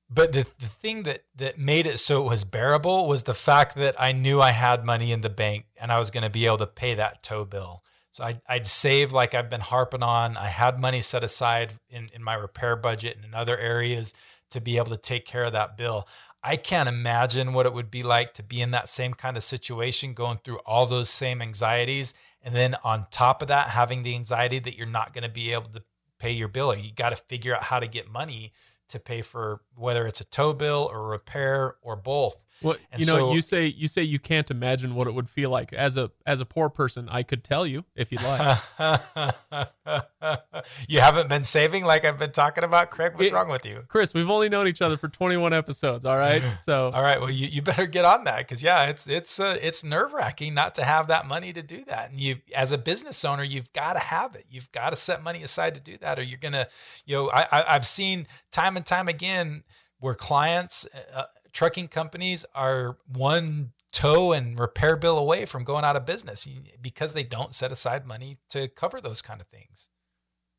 but 0.10 0.32
the 0.32 0.46
the 0.60 0.68
thing 0.68 1.04
that 1.04 1.24
that 1.36 1.58
made 1.58 1.86
it 1.86 2.00
so 2.00 2.24
it 2.26 2.30
was 2.30 2.44
bearable 2.44 3.08
was 3.08 3.24
the 3.24 3.34
fact 3.34 3.76
that 3.76 4.00
I 4.00 4.12
knew 4.12 4.40
I 4.40 4.52
had 4.52 4.86
money 4.86 5.12
in 5.12 5.22
the 5.22 5.30
bank 5.30 5.66
and 5.80 5.92
I 5.92 6.00
was 6.00 6.10
going 6.10 6.24
to 6.24 6.30
be 6.30 6.46
able 6.46 6.58
to 6.60 6.68
pay 6.68 6.94
that 6.96 7.22
tow 7.22 7.46
bill. 7.46 7.84
So 8.12 8.24
I'd, 8.24 8.42
I'd 8.50 8.68
save 8.68 9.12
like 9.12 9.36
I've 9.36 9.52
been 9.52 9.62
harping 9.62 10.02
on. 10.02 10.36
I 10.36 10.48
had 10.48 10.80
money 10.80 11.00
set 11.00 11.24
aside 11.24 11.74
in, 11.90 12.10
in 12.14 12.24
my 12.24 12.34
repair 12.34 12.76
budget 12.76 13.16
and 13.16 13.24
in 13.24 13.34
other 13.36 13.58
areas 13.58 14.14
to 14.52 14.62
be 14.62 14.78
able 14.78 14.92
to 14.92 14.98
take 14.98 15.26
care 15.26 15.44
of 15.44 15.54
that 15.54 15.78
bill. 15.78 16.06
I 16.44 16.56
can't 16.56 16.88
imagine 16.88 17.54
what 17.54 17.66
it 17.66 17.74
would 17.74 17.92
be 17.92 18.04
like 18.04 18.34
to 18.36 18.44
be 18.44 18.62
in 18.62 18.72
that 18.72 18.88
same 18.88 19.14
kind 19.14 19.36
of 19.36 19.44
situation, 19.44 20.14
going 20.14 20.40
through 20.44 20.60
all 20.66 20.86
those 20.86 21.10
same 21.10 21.42
anxieties. 21.42 22.14
And 22.42 22.56
then 22.56 22.76
on 22.84 23.08
top 23.12 23.42
of 23.42 23.50
that, 23.50 23.70
having 23.70 24.04
the 24.04 24.16
anxiety 24.16 24.60
that 24.60 24.78
you're 24.78 24.88
not 24.88 25.14
going 25.14 25.26
to 25.26 25.30
be 25.30 25.52
able 25.52 25.70
to 25.70 25.84
pay 26.20 26.32
your 26.32 26.48
bill. 26.48 26.76
You 26.76 26.92
got 26.94 27.10
to 27.10 27.24
figure 27.28 27.56
out 27.56 27.64
how 27.64 27.80
to 27.80 27.88
get 27.88 28.10
money 28.10 28.54
to 28.90 29.00
pay 29.00 29.22
for 29.22 29.62
whether 29.76 30.08
it's 30.08 30.22
a 30.22 30.26
tow 30.26 30.54
bill 30.54 30.90
or 30.92 31.08
repair 31.08 31.76
or 31.82 31.96
both. 31.96 32.44
Well, 32.62 32.76
and 32.92 33.00
you 33.00 33.08
know, 33.08 33.14
so, 33.14 33.34
you 33.34 33.42
say 33.42 33.68
you 33.68 33.88
say 33.88 34.04
you 34.04 34.20
can't 34.20 34.52
imagine 34.52 34.94
what 34.94 35.08
it 35.08 35.14
would 35.14 35.30
feel 35.30 35.50
like 35.50 35.72
as 35.72 35.96
a 35.96 36.12
as 36.26 36.40
a 36.40 36.46
poor 36.46 36.70
person. 36.70 37.08
I 37.10 37.24
could 37.24 37.44
tell 37.44 37.66
you 37.66 37.86
if 37.96 38.12
you'd 38.12 38.22
like. 38.22 38.58
you 40.90 41.00
haven't 41.00 41.30
been 41.30 41.44
saving 41.44 41.86
like 41.86 42.06
I've 42.06 42.20
been 42.20 42.32
talking 42.32 42.66
about, 42.66 42.92
Craig. 42.92 43.14
What's 43.14 43.28
it, 43.28 43.34
wrong 43.34 43.50
with 43.50 43.66
you, 43.66 43.86
Chris? 43.88 44.14
We've 44.14 44.30
only 44.30 44.50
known 44.50 44.68
each 44.68 44.82
other 44.82 44.98
for 44.98 45.08
21 45.08 45.54
episodes. 45.54 46.06
All 46.06 46.18
right, 46.18 46.44
so 46.64 46.92
all 46.94 47.02
right. 47.02 47.22
Well, 47.22 47.32
you, 47.32 47.48
you 47.48 47.62
better 47.62 47.86
get 47.86 48.04
on 48.04 48.26
that 48.26 48.40
because 48.40 48.62
yeah, 48.62 48.88
it's 48.88 49.08
it's 49.08 49.40
uh, 49.40 49.58
it's 49.62 49.84
nerve 49.84 50.12
wracking 50.12 50.54
not 50.54 50.76
to 50.76 50.84
have 50.84 51.08
that 51.08 51.28
money 51.28 51.54
to 51.54 51.62
do 51.62 51.86
that. 51.86 52.12
And 52.12 52.20
you, 52.20 52.38
as 52.56 52.74
a 52.74 52.78
business 52.78 53.24
owner, 53.24 53.44
you've 53.44 53.72
got 53.72 53.94
to 53.94 54.00
have 54.00 54.36
it. 54.36 54.46
You've 54.50 54.72
got 54.74 54.90
to 54.90 54.98
set 54.98 55.24
money 55.24 55.44
aside 55.44 55.76
to 55.76 55.82
do 55.82 55.98
that, 55.98 56.20
or 56.20 56.24
you're 56.24 56.40
gonna, 56.40 56.68
you 57.06 57.16
know, 57.16 57.30
I, 57.30 57.48
I 57.52 57.76
I've 57.76 57.88
seen 57.88 58.28
time 58.52 58.76
and 58.76 58.86
time 58.86 59.08
again 59.08 59.64
where 60.00 60.16
clients. 60.16 60.88
Uh, 61.16 61.24
trucking 61.52 61.90
companies 61.90 62.46
are 62.54 62.98
one 63.08 63.72
tow 63.92 64.32
and 64.32 64.60
repair 64.60 64.96
bill 64.96 65.18
away 65.18 65.46
from 65.46 65.64
going 65.64 65.84
out 65.84 65.96
of 65.96 66.06
business 66.06 66.48
because 66.82 67.14
they 67.14 67.24
don't 67.24 67.54
set 67.54 67.72
aside 67.72 68.06
money 68.06 68.38
to 68.50 68.68
cover 68.68 69.02
those 69.02 69.22
kind 69.22 69.42
of 69.42 69.48
things. 69.48 69.90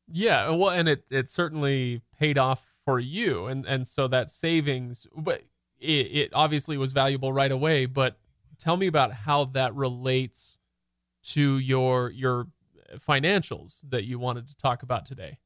Yeah, 0.07 0.49
well, 0.49 0.69
and 0.69 0.89
it 0.89 1.05
it 1.09 1.29
certainly 1.29 2.01
paid 2.19 2.37
off 2.37 2.73
for 2.83 2.99
you, 2.99 3.45
and 3.45 3.65
and 3.65 3.87
so 3.87 4.07
that 4.09 4.29
savings, 4.29 5.07
but 5.15 5.43
it, 5.79 5.87
it 5.87 6.29
obviously 6.33 6.77
was 6.77 6.91
valuable 6.91 7.31
right 7.31 7.51
away. 7.51 7.85
But 7.85 8.17
tell 8.59 8.77
me 8.77 8.87
about 8.87 9.13
how 9.13 9.45
that 9.45 9.73
relates 9.73 10.57
to 11.23 11.57
your 11.57 12.09
your 12.09 12.47
financials 13.07 13.79
that 13.89 14.03
you 14.03 14.19
wanted 14.19 14.47
to 14.47 14.55
talk 14.55 14.83
about 14.83 15.05
today. 15.05 15.39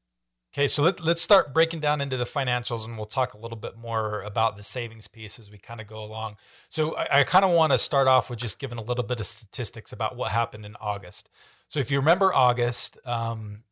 Okay, 0.56 0.68
so 0.68 0.82
let, 0.82 1.04
let's 1.04 1.20
start 1.20 1.52
breaking 1.52 1.80
down 1.80 2.00
into 2.00 2.16
the 2.16 2.24
financials 2.24 2.86
and 2.86 2.96
we'll 2.96 3.04
talk 3.04 3.34
a 3.34 3.38
little 3.38 3.58
bit 3.58 3.76
more 3.76 4.22
about 4.22 4.56
the 4.56 4.62
savings 4.62 5.06
piece 5.06 5.38
as 5.38 5.50
we 5.50 5.58
kind 5.58 5.82
of 5.82 5.86
go 5.86 6.02
along. 6.02 6.38
So 6.70 6.96
I, 6.96 7.20
I 7.20 7.24
kind 7.24 7.44
of 7.44 7.50
want 7.50 7.72
to 7.72 7.78
start 7.78 8.08
off 8.08 8.30
with 8.30 8.38
just 8.38 8.58
giving 8.58 8.78
a 8.78 8.82
little 8.82 9.04
bit 9.04 9.20
of 9.20 9.26
statistics 9.26 9.92
about 9.92 10.16
what 10.16 10.32
happened 10.32 10.64
in 10.64 10.74
August. 10.80 11.28
So 11.68 11.78
if 11.78 11.90
you 11.90 11.98
remember 11.98 12.32
August, 12.32 12.96
um, 13.04 13.64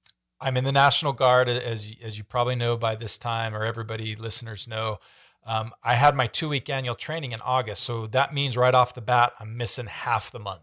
I'm 0.43 0.59
in 0.59 0.65
the 0.65 0.73
National 0.73 1.15
Guard, 1.15 1.49
as, 1.49 1.97
as 2.03 2.19
you 2.19 2.25
probably 2.25 2.55
know 2.55 2.77
by 2.77 2.97
this 2.97 3.17
time, 3.17 3.55
or 3.55 3.65
everybody 3.65 4.15
listeners 4.15 4.69
know. 4.69 4.99
Um, 5.47 5.73
I 5.83 5.95
had 5.95 6.15
my 6.15 6.27
two 6.27 6.51
week 6.51 6.69
annual 6.69 6.97
training 6.97 7.33
in 7.33 7.41
August. 7.41 7.83
So 7.83 8.07
that 8.09 8.35
means 8.35 8.59
right 8.59 8.75
off 8.75 8.93
the 8.93 9.01
bat, 9.01 9.33
I'm 9.41 9.57
missing 9.57 9.87
half 9.87 10.31
the 10.31 10.39
month. 10.39 10.61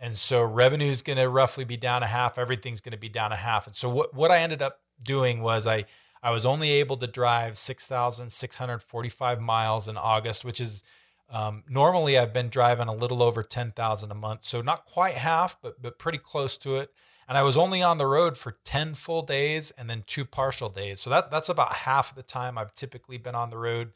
And 0.00 0.18
so 0.18 0.42
revenue 0.42 0.90
is 0.90 1.02
going 1.02 1.18
to 1.18 1.28
roughly 1.28 1.62
be 1.62 1.76
down 1.76 2.02
a 2.02 2.06
half. 2.06 2.38
Everything's 2.38 2.80
going 2.80 2.90
to 2.90 2.98
be 2.98 3.08
down 3.08 3.30
a 3.30 3.36
half. 3.36 3.68
And 3.68 3.76
so 3.76 3.88
what, 3.88 4.12
what 4.12 4.32
I 4.32 4.40
ended 4.40 4.60
up 4.60 4.80
doing 5.02 5.42
was 5.42 5.66
I 5.66 5.84
I 6.22 6.30
was 6.30 6.46
only 6.46 6.70
able 6.70 6.96
to 6.96 7.06
drive 7.06 7.58
6,645 7.58 9.40
miles 9.42 9.88
in 9.88 9.98
August, 9.98 10.42
which 10.42 10.58
is 10.58 10.82
um, 11.28 11.64
normally 11.68 12.16
I've 12.16 12.32
been 12.32 12.48
driving 12.48 12.88
a 12.88 12.94
little 12.94 13.22
over 13.22 13.42
10,000 13.42 14.10
a 14.10 14.14
month. 14.14 14.44
So 14.44 14.62
not 14.62 14.86
quite 14.86 15.16
half, 15.16 15.60
but, 15.60 15.82
but 15.82 15.98
pretty 15.98 16.16
close 16.16 16.56
to 16.58 16.76
it. 16.76 16.90
And 17.28 17.36
I 17.36 17.42
was 17.42 17.58
only 17.58 17.82
on 17.82 17.98
the 17.98 18.06
road 18.06 18.38
for 18.38 18.56
10 18.64 18.94
full 18.94 19.20
days 19.20 19.70
and 19.72 19.88
then 19.88 20.02
two 20.06 20.24
partial 20.24 20.70
days. 20.70 21.00
So 21.00 21.10
that, 21.10 21.30
that's 21.30 21.50
about 21.50 21.74
half 21.74 22.10
of 22.10 22.16
the 22.16 22.22
time 22.22 22.56
I've 22.56 22.74
typically 22.74 23.18
been 23.18 23.34
on 23.34 23.50
the 23.50 23.58
road. 23.58 23.92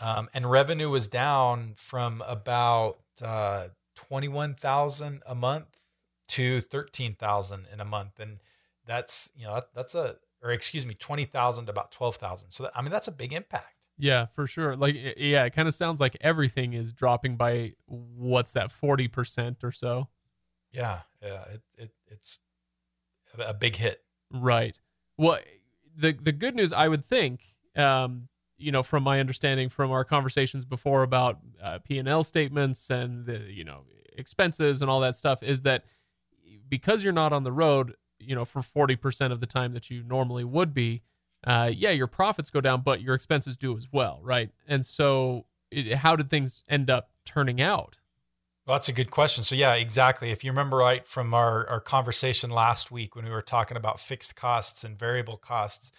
Um, 0.00 0.28
and 0.32 0.50
revenue 0.50 0.88
was 0.88 1.06
down 1.06 1.74
from 1.76 2.22
about 2.26 3.00
uh, 3.22 3.68
21,000 3.96 5.22
a 5.26 5.34
month 5.34 5.84
to 6.28 6.60
13,000 6.60 7.66
in 7.70 7.80
a 7.80 7.84
month. 7.84 8.18
And 8.18 8.38
that's 8.86 9.30
you 9.36 9.46
know 9.46 9.54
that, 9.54 9.68
that's 9.74 9.94
a 9.94 10.16
or 10.42 10.50
excuse 10.50 10.84
me 10.84 10.94
20,000 10.94 11.66
to 11.66 11.70
about 11.70 11.92
12,000. 11.92 12.50
So 12.50 12.64
that, 12.64 12.72
I 12.74 12.82
mean 12.82 12.90
that's 12.90 13.08
a 13.08 13.12
big 13.12 13.32
impact. 13.32 13.86
Yeah, 13.98 14.26
for 14.34 14.46
sure. 14.46 14.74
Like 14.74 14.96
yeah, 15.16 15.44
it 15.44 15.52
kind 15.52 15.68
of 15.68 15.74
sounds 15.74 16.00
like 16.00 16.16
everything 16.20 16.74
is 16.74 16.92
dropping 16.92 17.36
by 17.36 17.74
what's 17.86 18.52
that 18.52 18.70
40% 18.70 19.62
or 19.62 19.72
so. 19.72 20.08
Yeah, 20.72 21.00
yeah, 21.22 21.44
it, 21.52 21.62
it 21.78 21.90
it's 22.08 22.40
a 23.38 23.54
big 23.54 23.76
hit. 23.76 24.02
Right. 24.32 24.78
Well, 25.16 25.38
the 25.96 26.12
the 26.12 26.32
good 26.32 26.54
news 26.54 26.72
I 26.72 26.88
would 26.88 27.04
think 27.04 27.54
um 27.76 28.28
you 28.58 28.72
know 28.72 28.82
from 28.82 29.02
my 29.02 29.20
understanding 29.20 29.68
from 29.68 29.90
our 29.90 30.04
conversations 30.04 30.64
before 30.64 31.02
about 31.02 31.38
uh, 31.62 31.78
P&L 31.78 32.22
statements 32.22 32.90
and 32.90 33.26
the 33.26 33.38
you 33.50 33.64
know 33.64 33.84
expenses 34.16 34.82
and 34.82 34.90
all 34.90 35.00
that 35.00 35.16
stuff 35.16 35.42
is 35.42 35.62
that 35.62 35.84
because 36.68 37.02
you're 37.02 37.12
not 37.12 37.32
on 37.32 37.44
the 37.44 37.52
road 37.52 37.94
you 38.22 38.34
know, 38.34 38.44
for 38.44 38.60
40% 38.60 39.32
of 39.32 39.40
the 39.40 39.46
time 39.46 39.74
that 39.74 39.90
you 39.90 40.02
normally 40.02 40.44
would 40.44 40.72
be, 40.74 41.02
uh, 41.44 41.70
yeah, 41.74 41.90
your 41.90 42.06
profits 42.06 42.50
go 42.50 42.60
down, 42.60 42.82
but 42.82 43.00
your 43.00 43.14
expenses 43.14 43.56
do 43.56 43.76
as 43.76 43.88
well, 43.92 44.20
right? 44.22 44.50
And 44.66 44.86
so, 44.86 45.46
it, 45.70 45.96
how 45.96 46.16
did 46.16 46.30
things 46.30 46.62
end 46.68 46.88
up 46.90 47.10
turning 47.24 47.60
out? 47.60 47.98
Well, 48.66 48.76
that's 48.76 48.88
a 48.88 48.92
good 48.92 49.10
question. 49.10 49.42
So, 49.42 49.56
yeah, 49.56 49.74
exactly. 49.74 50.30
If 50.30 50.44
you 50.44 50.52
remember 50.52 50.76
right 50.76 51.06
from 51.06 51.34
our, 51.34 51.68
our 51.68 51.80
conversation 51.80 52.50
last 52.50 52.92
week 52.92 53.16
when 53.16 53.24
we 53.24 53.30
were 53.30 53.42
talking 53.42 53.76
about 53.76 53.98
fixed 53.98 54.36
costs 54.36 54.84
and 54.84 54.96
variable 54.96 55.36
costs, 55.36 55.90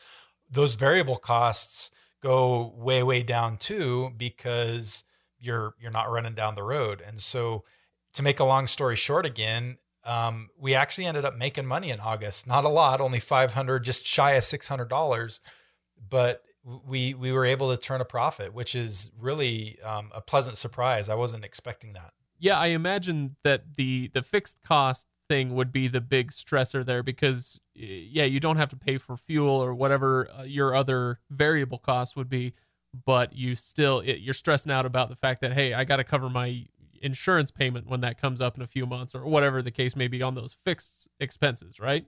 those 0.50 0.76
variable 0.76 1.18
costs 1.18 1.92
go 2.22 2.74
way, 2.78 3.04
way 3.04 3.22
down 3.22 3.58
too 3.58 4.12
because 4.16 5.04
you're 5.40 5.76
you're 5.78 5.92
not 5.92 6.10
running 6.10 6.36
down 6.36 6.56
the 6.56 6.64
road. 6.64 7.02
And 7.06 7.20
so, 7.20 7.66
to 8.14 8.24
make 8.24 8.40
a 8.40 8.46
long 8.46 8.68
story 8.68 8.96
short, 8.96 9.26
again, 9.26 9.78
um, 10.06 10.50
we 10.58 10.76
actually 10.76 11.06
ended 11.06 11.26
up 11.26 11.38
making 11.38 11.66
money 11.66 11.90
in 11.90 12.00
August. 12.00 12.48
Not 12.48 12.66
a 12.66 12.70
lot, 12.70 13.02
only 13.02 13.20
500, 13.20 13.84
just 13.84 14.06
shy 14.06 14.32
of 14.34 14.44
$600. 14.44 15.40
But 16.10 16.44
we 16.86 17.14
we 17.14 17.32
were 17.32 17.46
able 17.46 17.76
to 17.76 17.82
turn 17.82 18.02
a 18.02 18.06
profit, 18.06 18.54
which 18.54 18.76
is 18.76 19.12
really 19.20 19.80
um, 19.82 20.12
a 20.14 20.22
pleasant 20.22 20.58
surprise. 20.58 21.10
I 21.10 21.16
wasn't 21.16 21.44
expecting 21.44 21.94
that. 21.94 22.14
Yeah, 22.40 22.58
I 22.58 22.68
imagine 22.68 23.36
that 23.44 23.76
the 23.76 24.10
the 24.14 24.22
fixed 24.22 24.62
cost 24.64 25.08
thing 25.30 25.56
would 25.56 25.72
be 25.72 25.88
the 25.88 26.02
big 26.02 26.32
stressor 26.32 26.86
there 26.86 27.04
because 27.04 27.60
yeah, 27.74 28.26
you 28.26 28.40
don't 28.40 28.58
have 28.58 28.70
to 28.70 28.76
pay 28.76 28.98
for 28.98 29.18
fuel 29.18 29.64
or 29.64 29.74
whatever 29.74 30.30
uh, 30.30 30.44
your 30.44 30.76
other 30.76 31.20
variable 31.30 31.78
costs 31.78 32.16
would 32.16 32.30
be, 32.30 32.54
but 33.06 33.34
you 33.34 33.56
still 33.56 34.00
it, 34.00 34.20
you're 34.20 34.34
stressing 34.34 34.72
out 34.72 34.86
about 34.86 35.10
the 35.10 35.16
fact 35.16 35.42
that 35.42 35.54
hey, 35.54 35.74
I 35.74 35.84
got 35.84 35.98
to 35.98 36.04
cover 36.04 36.30
my 36.30 36.66
insurance 37.04 37.52
payment 37.52 37.88
when 37.88 38.02
that 38.02 38.20
comes 38.20 38.42
up 38.42 38.56
in 38.56 38.64
a 38.64 38.68
few 38.68 38.86
months 38.86 39.14
or 39.14 39.26
whatever 39.26 39.62
the 39.62 39.72
case 39.72 39.96
may 39.96 40.08
be 40.08 40.22
on 40.22 40.36
those 40.36 40.56
fixed 40.64 41.08
expenses, 41.20 41.80
right? 41.80 42.06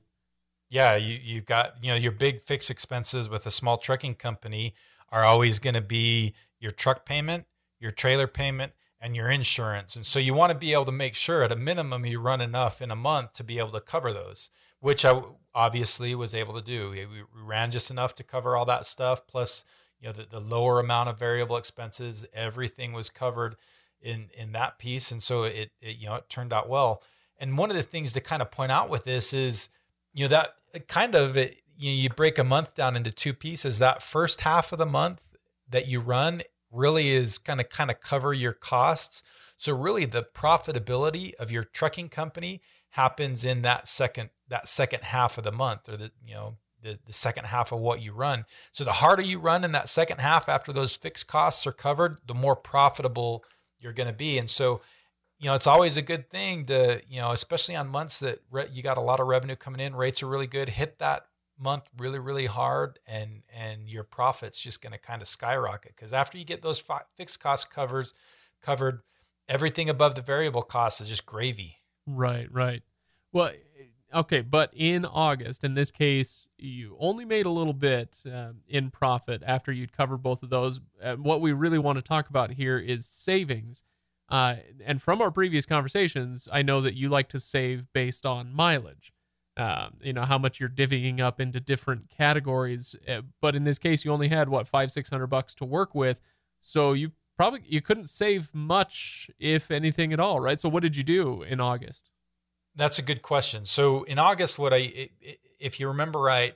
Yeah, 0.69 0.95
you 0.95 1.19
you've 1.21 1.45
got, 1.45 1.75
you 1.83 1.91
know, 1.91 1.95
your 1.95 2.11
big 2.11 2.41
fixed 2.41 2.71
expenses 2.71 3.29
with 3.29 3.45
a 3.45 3.51
small 3.51 3.77
trucking 3.77 4.15
company 4.15 4.73
are 5.09 5.23
always 5.23 5.59
going 5.59 5.75
to 5.75 5.81
be 5.81 6.33
your 6.59 6.71
truck 6.71 7.05
payment, 7.05 7.45
your 7.79 7.91
trailer 7.91 8.27
payment, 8.27 8.73
and 8.99 9.15
your 9.15 9.29
insurance. 9.29 9.95
And 9.95 10.05
so 10.05 10.17
you 10.17 10.33
want 10.33 10.51
to 10.51 10.57
be 10.57 10.73
able 10.73 10.85
to 10.85 10.91
make 10.91 11.13
sure 11.13 11.43
at 11.43 11.51
a 11.51 11.55
minimum 11.55 12.05
you 12.05 12.19
run 12.19 12.41
enough 12.41 12.81
in 12.81 12.89
a 12.89 12.95
month 12.95 13.33
to 13.33 13.43
be 13.43 13.59
able 13.59 13.71
to 13.71 13.81
cover 13.81 14.11
those, 14.11 14.49
which 14.79 15.05
I 15.05 15.21
obviously 15.53 16.15
was 16.15 16.33
able 16.33 16.53
to 16.55 16.61
do. 16.61 16.89
We, 16.89 17.05
ran 17.33 17.69
just 17.69 17.91
enough 17.91 18.15
to 18.15 18.23
cover 18.23 18.55
all 18.55 18.65
that 18.65 18.87
stuff 18.87 19.27
plus 19.27 19.63
you 19.99 20.07
know 20.07 20.13
the, 20.13 20.25
the 20.29 20.39
lower 20.39 20.79
amount 20.79 21.09
of 21.09 21.19
variable 21.19 21.57
expenses 21.57 22.25
everything 22.33 22.91
was 22.91 23.09
covered 23.09 23.55
in 24.01 24.29
in 24.37 24.51
that 24.53 24.79
piece, 24.79 25.11
and 25.11 25.21
so 25.21 25.43
it, 25.43 25.71
it 25.81 25.97
you 25.97 26.07
know 26.07 26.15
it 26.15 26.29
turned 26.29 26.53
out 26.53 26.69
well. 26.69 27.01
And 27.37 27.57
one 27.57 27.69
of 27.69 27.75
the 27.75 27.83
things 27.83 28.13
to 28.13 28.21
kind 28.21 28.41
of 28.41 28.51
point 28.51 28.71
out 28.71 28.89
with 28.89 29.03
this 29.03 29.33
is, 29.33 29.69
you 30.13 30.23
know, 30.23 30.29
that 30.29 30.55
kind 30.87 31.15
of 31.15 31.35
it, 31.35 31.57
you 31.77 31.91
know, 31.91 31.95
you 31.95 32.09
break 32.09 32.37
a 32.37 32.43
month 32.43 32.75
down 32.75 32.95
into 32.95 33.11
two 33.11 33.33
pieces. 33.33 33.79
That 33.79 34.01
first 34.01 34.41
half 34.41 34.71
of 34.71 34.79
the 34.79 34.85
month 34.85 35.21
that 35.69 35.87
you 35.87 35.99
run 35.99 36.43
really 36.71 37.09
is 37.09 37.37
kind 37.37 37.59
of 37.59 37.69
kind 37.69 37.91
of 37.91 37.99
cover 37.99 38.33
your 38.33 38.53
costs. 38.53 39.23
So 39.57 39.75
really 39.75 40.05
the 40.05 40.23
profitability 40.23 41.33
of 41.35 41.51
your 41.51 41.63
trucking 41.63 42.09
company 42.09 42.61
happens 42.91 43.43
in 43.43 43.61
that 43.63 43.87
second 43.87 44.29
that 44.47 44.67
second 44.67 45.03
half 45.03 45.37
of 45.37 45.43
the 45.43 45.51
month 45.51 45.89
or 45.89 45.97
the 45.97 46.11
you 46.25 46.33
know 46.33 46.57
the, 46.81 46.99
the 47.05 47.13
second 47.13 47.45
half 47.45 47.71
of 47.71 47.79
what 47.79 48.01
you 48.01 48.13
run. 48.13 48.45
So 48.71 48.83
the 48.83 48.93
harder 48.93 49.23
you 49.23 49.39
run 49.39 49.63
in 49.63 49.71
that 49.73 49.89
second 49.89 50.19
half 50.19 50.47
after 50.47 50.71
those 50.71 50.95
fixed 50.95 51.27
costs 51.27 51.65
are 51.65 51.71
covered, 51.71 52.19
the 52.25 52.35
more 52.35 52.55
profitable 52.55 53.43
you're 53.79 53.93
going 53.93 54.07
to 54.07 54.13
be. 54.13 54.37
And 54.37 54.49
so, 54.49 54.81
you 55.39 55.47
know, 55.47 55.55
it's 55.55 55.67
always 55.67 55.97
a 55.97 56.01
good 56.01 56.29
thing 56.29 56.65
to, 56.65 57.01
you 57.09 57.19
know, 57.19 57.31
especially 57.31 57.75
on 57.75 57.87
months 57.87 58.19
that 58.19 58.39
re- 58.49 58.67
you 58.71 58.81
got 58.81 58.97
a 58.97 59.01
lot 59.01 59.19
of 59.19 59.27
revenue 59.27 59.55
coming 59.55 59.81
in, 59.81 59.95
rates 59.95 60.23
are 60.23 60.27
really 60.27 60.47
good, 60.47 60.69
hit 60.69 60.99
that 60.99 61.25
month 61.59 61.83
really 61.97 62.19
really 62.19 62.47
hard 62.47 62.99
and 63.07 63.43
and 63.53 63.89
your 63.89 64.03
profits 64.03 64.59
just 64.59 64.81
going 64.81 64.93
to 64.93 64.99
kind 64.99 65.21
of 65.21 65.27
skyrocket. 65.27 65.95
Because 65.95 66.13
after 66.13 66.37
you 66.37 66.45
get 66.45 66.61
those 66.61 66.79
fi- 66.79 67.03
fixed 67.15 67.39
cost 67.39 67.69
covers 67.69 68.13
covered 68.61 69.01
everything 69.47 69.89
above 69.89 70.15
the 70.15 70.21
variable 70.21 70.61
cost 70.61 71.01
is 71.01 71.07
just 71.07 71.25
gravy. 71.25 71.77
Right 72.05 72.51
right. 72.51 72.83
Well 73.31 73.51
okay, 74.15 74.41
but 74.41 74.71
in 74.73 75.05
August, 75.05 75.63
in 75.63 75.73
this 75.73 75.91
case, 75.91 76.47
you 76.57 76.95
only 76.99 77.25
made 77.25 77.45
a 77.45 77.51
little 77.51 77.73
bit 77.73 78.17
um, 78.25 78.61
in 78.67 78.89
profit 78.89 79.43
after 79.45 79.71
you'd 79.71 79.95
covered 79.95 80.23
both 80.23 80.41
of 80.41 80.49
those. 80.49 80.79
Uh, 81.03 81.15
what 81.15 81.41
we 81.41 81.51
really 81.51 81.77
want 81.77 81.97
to 81.97 82.01
talk 82.01 82.29
about 82.29 82.51
here 82.51 82.79
is 82.79 83.05
savings. 83.05 83.83
Uh, 84.29 84.55
and 84.83 85.01
from 85.01 85.21
our 85.21 85.29
previous 85.29 85.65
conversations, 85.65 86.47
I 86.51 86.61
know 86.61 86.81
that 86.81 86.95
you 86.95 87.09
like 87.09 87.29
to 87.29 87.39
save 87.39 87.91
based 87.93 88.25
on 88.25 88.53
mileage. 88.53 89.13
Um, 89.57 89.97
you 90.01 90.11
know 90.11 90.23
how 90.23 90.37
much 90.37 90.59
you're 90.59 90.67
divvying 90.67 91.21
up 91.21 91.39
into 91.39 91.61
different 91.61 92.09
categories, 92.09 92.95
uh, 93.07 93.21
but 93.39 93.55
in 93.55 93.63
this 93.63 93.77
case, 93.77 94.03
you 94.03 94.11
only 94.11 94.27
had 94.27 94.49
what 94.49 94.67
five, 94.67 94.91
six 94.91 95.09
hundred 95.09 95.27
bucks 95.27 95.53
to 95.55 95.65
work 95.65 95.95
with, 95.95 96.19
so 96.59 96.91
you 96.91 97.13
probably 97.37 97.61
you 97.65 97.81
couldn't 97.81 98.09
save 98.09 98.49
much, 98.53 99.29
if 99.39 99.71
anything 99.71 100.11
at 100.11 100.19
all, 100.19 100.41
right? 100.41 100.59
So 100.59 100.67
what 100.67 100.83
did 100.83 100.97
you 100.97 101.03
do 101.03 101.41
in 101.41 101.61
August? 101.61 102.09
That's 102.75 102.99
a 102.99 103.03
good 103.03 103.21
question. 103.21 103.65
So 103.65 104.03
in 104.03 104.19
August, 104.19 104.59
what 104.59 104.73
I, 104.73 105.09
if 105.59 105.79
you 105.79 105.87
remember 105.87 106.19
right, 106.19 106.55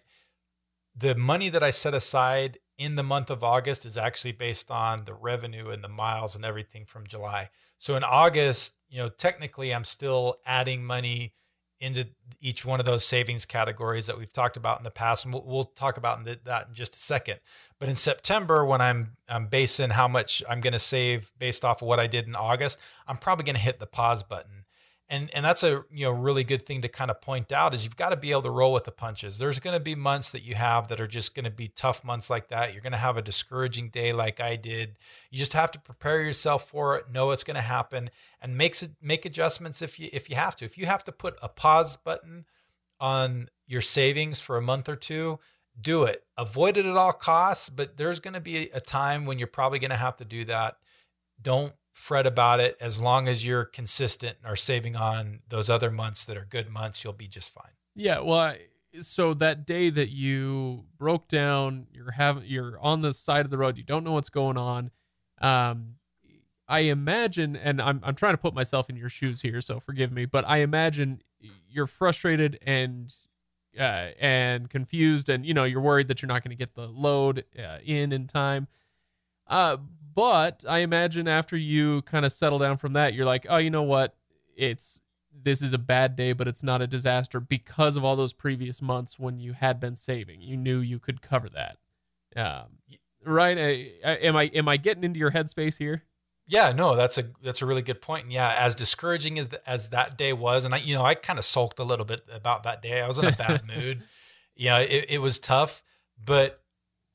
the 0.95 1.15
money 1.15 1.49
that 1.49 1.63
I 1.63 1.71
set 1.71 1.93
aside 1.93 2.59
in 2.77 2.95
the 2.95 3.03
month 3.03 3.29
of 3.29 3.43
August 3.43 3.85
is 3.85 3.97
actually 3.97 4.31
based 4.31 4.69
on 4.71 5.05
the 5.05 5.13
revenue 5.13 5.69
and 5.69 5.83
the 5.83 5.89
miles 5.89 6.35
and 6.35 6.45
everything 6.45 6.85
from 6.85 7.07
July. 7.07 7.49
So 7.77 7.95
in 7.95 8.03
August, 8.03 8.75
you 8.89 8.97
know, 8.97 9.09
technically 9.09 9.73
I'm 9.73 9.83
still 9.83 10.38
adding 10.45 10.83
money 10.83 11.33
into 11.81 12.07
each 12.41 12.65
one 12.65 12.79
of 12.79 12.85
those 12.85 13.05
savings 13.05 13.45
categories 13.45 14.07
that 14.07 14.17
we've 14.17 14.33
talked 14.33 14.57
about 14.57 14.79
in 14.79 14.83
the 14.83 14.91
past, 14.91 15.23
and 15.23 15.33
we'll, 15.33 15.45
we'll 15.45 15.65
talk 15.65 15.97
about 15.97 16.25
that 16.25 16.67
in 16.67 16.73
just 16.73 16.95
a 16.95 16.99
second. 16.99 17.39
But 17.79 17.88
in 17.88 17.95
September, 17.95 18.65
when 18.65 18.81
I'm 18.81 19.15
I'm 19.29 19.47
basing 19.47 19.91
how 19.91 20.07
much 20.07 20.43
I'm 20.49 20.59
going 20.59 20.73
to 20.73 20.79
save 20.79 21.31
based 21.39 21.63
off 21.63 21.81
of 21.81 21.88
what 21.88 21.99
I 21.99 22.07
did 22.07 22.27
in 22.27 22.35
August, 22.35 22.79
I'm 23.07 23.17
probably 23.17 23.45
going 23.45 23.55
to 23.55 23.61
hit 23.61 23.79
the 23.79 23.88
pause 23.88 24.23
button 24.23 24.59
and 25.10 25.30
and 25.34 25.44
that's 25.44 25.63
a 25.63 25.84
you 25.92 26.06
know 26.06 26.12
really 26.12 26.44
good 26.44 26.66
thing 26.66 26.82
to 26.82 26.88
kind 26.88 27.10
of 27.10 27.20
point 27.20 27.51
out 27.51 27.74
is 27.74 27.84
you've 27.84 27.96
got 27.96 28.10
to 28.10 28.18
be 28.18 28.32
able 28.32 28.44
to 28.44 28.51
roll 28.51 28.74
with 28.74 28.84
the 28.84 28.92
punches. 28.92 29.39
There's 29.39 29.60
going 29.60 29.74
to 29.74 29.80
be 29.80 29.96
months 29.96 30.30
that 30.32 30.44
you 30.44 30.56
have 30.56 30.88
that 30.89 31.01
are 31.01 31.08
just 31.08 31.34
going 31.34 31.46
to 31.46 31.51
be 31.51 31.68
tough 31.68 32.04
months 32.04 32.30
like 32.30 32.50
that. 32.50 32.74
You're 32.74 32.84
going 32.84 32.94
to 32.94 33.00
have 33.00 33.18
a 33.18 33.22
discouraging 33.22 33.89
day 33.89 34.13
like 34.13 34.39
i 34.39 34.56
did. 34.56 34.98
You 35.32 35.39
just 35.39 35.54
have 35.54 35.72
to 35.72 35.80
prepare 35.80 36.22
yourself 36.22 36.70
for 36.70 36.96
it 36.96 37.10
know 37.12 37.28
what's 37.28 37.44
going 37.44 37.56
to 37.56 37.62
happen 37.62 38.12
and 38.42 38.58
makes 38.58 38.84
it 38.84 38.92
make 39.01 39.25
adjustments 39.25 39.82
if 39.82 40.00
you 40.00 40.10
if 40.13 40.30
you 40.30 40.36
have 40.36 40.56
to. 40.58 40.66
If 40.66 40.78
you 40.78 40.86
have 40.86 41.04
to 41.06 41.12
put 41.12 41.38
a 41.42 41.50
pause 41.50 41.98
button 41.98 42.46
on 43.00 43.50
your 43.66 43.82
savings 43.82 44.39
for 44.39 44.58
a 44.58 44.62
month 44.62 44.88
or 44.88 44.96
two 44.96 45.39
do 45.80 46.04
it. 46.04 46.24
Avoid 46.38 46.75
it 46.78 46.86
at 46.86 46.98
all 46.98 47.13
costs 47.13 47.70
but 47.70 47.98
there's 47.98 48.20
going 48.20 48.34
to 48.34 48.42
be 48.42 48.70
a 48.74 48.82
time 48.82 49.25
when 49.25 49.39
you're 49.39 49.48
probably 49.48 49.80
going 49.80 49.92
to 49.92 49.98
have 49.98 50.18
to 50.18 50.25
do 50.25 50.46
that. 50.46 50.78
Don't 51.42 51.74
fret 51.91 52.25
about 52.25 52.60
it. 52.60 52.77
As 52.79 53.01
long 53.01 53.27
as 53.27 53.46
you're 53.46 53.65
consistent 53.65 54.38
and 54.41 54.51
are 54.51 54.55
saving 54.55 54.96
on 54.96 55.39
those 55.48 55.69
other 55.69 55.91
months 55.91 56.25
that 56.25 56.38
are 56.38 56.46
good 56.50 56.69
months 56.69 57.03
you'll 57.03 57.13
be 57.13 57.27
just 57.27 57.51
fine. 57.51 57.72
Yeah 57.96 58.19
well 58.19 58.55
so 59.01 59.34
that 59.36 59.67
day 59.67 59.89
that 59.91 60.10
you 60.10 60.86
broke 60.98 61.27
down 61.27 61.88
you're 61.93 62.12
having 62.12 62.43
you're 62.46 62.79
on 62.79 63.01
the 63.01 63.13
side 63.13 63.46
of 63.46 63.51
the 63.51 63.58
road 63.58 63.77
you 63.77 63.84
don't 63.84 64.03
know 64.03 64.13
what's 64.13 64.29
going 64.29 64.58
on 64.58 64.89
um 65.41 65.93
i 66.67 66.79
imagine 66.79 67.55
and 67.55 67.79
i'm 67.79 68.01
i'm 68.03 68.15
trying 68.15 68.34
to 68.34 68.38
put 68.39 68.55
myself 68.55 68.89
in 68.89 68.96
your 68.96 69.08
shoes 69.08 69.43
here 69.43 69.62
so 69.62 69.79
forgive 69.79 70.12
me 70.12 70.25
but 70.25 70.43
i 70.48 70.58
imagine 70.58 71.22
you're 71.69 71.86
frustrated 71.86 72.58
and 72.63 73.13
uh, 73.77 74.10
and 74.19 74.69
confused 74.69 75.29
and 75.29 75.46
you 75.46 75.53
know 75.53 75.63
you're 75.63 75.81
worried 75.81 76.08
that 76.08 76.22
you're 76.22 76.27
not 76.27 76.43
going 76.43 76.50
to 76.50 76.58
get 76.58 76.74
the 76.74 76.88
load 76.88 77.46
uh, 77.58 77.77
in 77.86 78.12
in 78.12 78.27
time. 78.27 78.67
Uh, 79.48 79.77
but 80.13 80.63
I 80.68 80.80
imagine 80.80 81.28
after 81.28 81.58
you 81.58 82.01
kind 82.04 82.25
of 82.25 82.32
settle 82.32 82.60
down 82.60 82.78
from 82.78 82.94
that, 82.94 83.13
you're 83.13 83.25
like, 83.25 83.46
oh, 83.50 83.58
you 83.58 83.70
know 83.70 83.84
what? 83.84 84.16
It's 84.56 85.01
this 85.44 85.62
is 85.62 85.74
a 85.74 85.78
bad 85.78 86.16
day, 86.16 86.34
but 86.34 86.48
it's 86.48 86.63
not 86.63 86.82
a 86.82 86.88
disaster 86.88 87.39
because 87.39 87.96
of 87.96 88.04
all 88.04 88.16
those 88.16 88.34
previous 88.34 88.82
months 88.82 89.20
when 89.20 89.39
you 89.39 89.54
had 89.54 89.80
been 89.80 89.96
saving. 89.96 90.42
You 90.42 90.58
knew 90.58 90.80
you 90.80 91.00
could 91.00 91.22
cover 91.22 91.50
that. 91.50 91.78
Um, 92.36 92.80
right? 93.25 93.58
I, 93.58 93.92
I, 94.06 94.13
am 94.16 94.36
I 94.36 94.44
am 94.46 94.68
I 94.68 94.78
getting 94.78 95.04
into 95.04 95.20
your 95.20 95.32
headspace 95.32 95.78
here? 95.78 96.04
Yeah, 96.48 96.72
no, 96.72 96.96
that's 96.96 97.18
a 97.18 97.25
that's 97.44 97.62
a 97.62 97.66
really 97.66 97.84
good 97.84 98.01
point. 98.01 98.24
And 98.24 98.34
yeah, 98.34 98.54
as 98.58 98.75
discouraging 98.75 99.38
as 99.38 99.50
as 99.68 99.92
that 99.92 100.18
day 100.18 100.34
was, 100.34 100.66
and 100.66 100.74
I 100.74 100.78
you 100.78 100.96
know 100.96 101.04
I 101.04 101.16
kind 101.16 101.38
of 101.38 101.46
sulked 101.46 101.80
a 101.80 101.84
little 101.84 102.06
bit 102.06 102.22
about 102.34 102.63
that 102.63 102.82
day. 102.82 103.01
I 103.01 103.08
was 103.08 103.20
in 103.20 103.25
a 103.25 103.32
bad 103.32 103.62
mood. 103.78 104.04
Yeah, 104.56 104.80
it, 104.80 105.06
it 105.10 105.22
was 105.22 105.39
tough, 105.39 105.84
but 106.24 106.62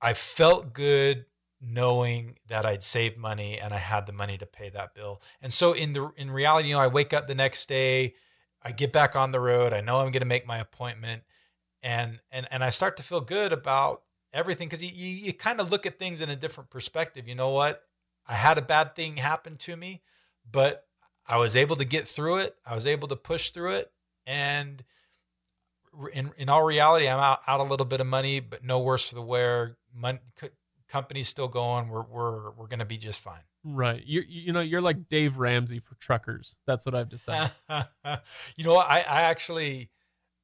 I 0.00 0.14
felt 0.14 0.72
good 0.72 1.26
knowing 1.66 2.36
that 2.48 2.64
I'd 2.66 2.82
saved 2.82 3.16
money 3.16 3.58
and 3.58 3.72
I 3.72 3.78
had 3.78 4.06
the 4.06 4.12
money 4.12 4.38
to 4.38 4.46
pay 4.46 4.68
that 4.70 4.94
bill. 4.94 5.20
And 5.40 5.52
so 5.52 5.72
in 5.72 5.92
the 5.92 6.10
in 6.16 6.30
reality, 6.30 6.68
you 6.68 6.74
know, 6.74 6.80
I 6.80 6.88
wake 6.88 7.12
up 7.12 7.26
the 7.26 7.34
next 7.34 7.68
day, 7.68 8.14
I 8.62 8.72
get 8.72 8.92
back 8.92 9.16
on 9.16 9.32
the 9.32 9.40
road, 9.40 9.72
I 9.72 9.80
know 9.80 9.98
I'm 9.98 10.10
going 10.10 10.20
to 10.20 10.26
make 10.26 10.46
my 10.46 10.58
appointment 10.58 11.22
and 11.82 12.20
and 12.30 12.46
and 12.50 12.64
I 12.64 12.70
start 12.70 12.96
to 12.98 13.02
feel 13.02 13.20
good 13.20 13.52
about 13.52 14.02
everything 14.32 14.68
cuz 14.68 14.82
you, 14.82 14.90
you 14.92 15.26
you 15.26 15.32
kind 15.32 15.60
of 15.60 15.70
look 15.70 15.86
at 15.86 15.98
things 15.98 16.20
in 16.20 16.30
a 16.30 16.36
different 16.36 16.70
perspective. 16.70 17.28
You 17.28 17.34
know 17.34 17.50
what? 17.50 17.82
I 18.26 18.34
had 18.34 18.58
a 18.58 18.62
bad 18.62 18.94
thing 18.94 19.16
happen 19.18 19.56
to 19.58 19.76
me, 19.76 20.02
but 20.50 20.86
I 21.26 21.38
was 21.38 21.56
able 21.56 21.76
to 21.76 21.84
get 21.84 22.06
through 22.06 22.36
it. 22.38 22.56
I 22.66 22.74
was 22.74 22.86
able 22.86 23.08
to 23.08 23.16
push 23.16 23.50
through 23.50 23.72
it 23.72 23.92
and 24.26 24.84
in 26.12 26.32
in 26.36 26.48
all 26.48 26.62
reality, 26.62 27.08
I'm 27.08 27.20
out, 27.20 27.40
out 27.46 27.60
a 27.60 27.64
little 27.64 27.86
bit 27.86 28.00
of 28.00 28.06
money, 28.06 28.40
but 28.40 28.64
no 28.64 28.80
worse 28.80 29.08
for 29.08 29.14
the 29.14 29.22
wear. 29.22 29.76
Money, 29.94 30.18
company's 30.94 31.26
still 31.26 31.48
going. 31.48 31.88
We're 31.88 32.04
we're 32.04 32.50
we're 32.52 32.68
going 32.68 32.78
to 32.78 32.84
be 32.84 32.96
just 32.96 33.18
fine. 33.18 33.40
Right. 33.64 34.00
You 34.06 34.22
you 34.28 34.52
know 34.52 34.60
you're 34.60 34.80
like 34.80 35.08
Dave 35.08 35.38
Ramsey 35.38 35.80
for 35.80 35.96
truckers. 35.96 36.54
That's 36.68 36.86
what 36.86 36.94
I've 36.94 37.08
decided. 37.08 37.50
you 38.56 38.64
know 38.64 38.74
what? 38.74 38.88
I 38.88 38.98
I 39.00 39.22
actually 39.22 39.90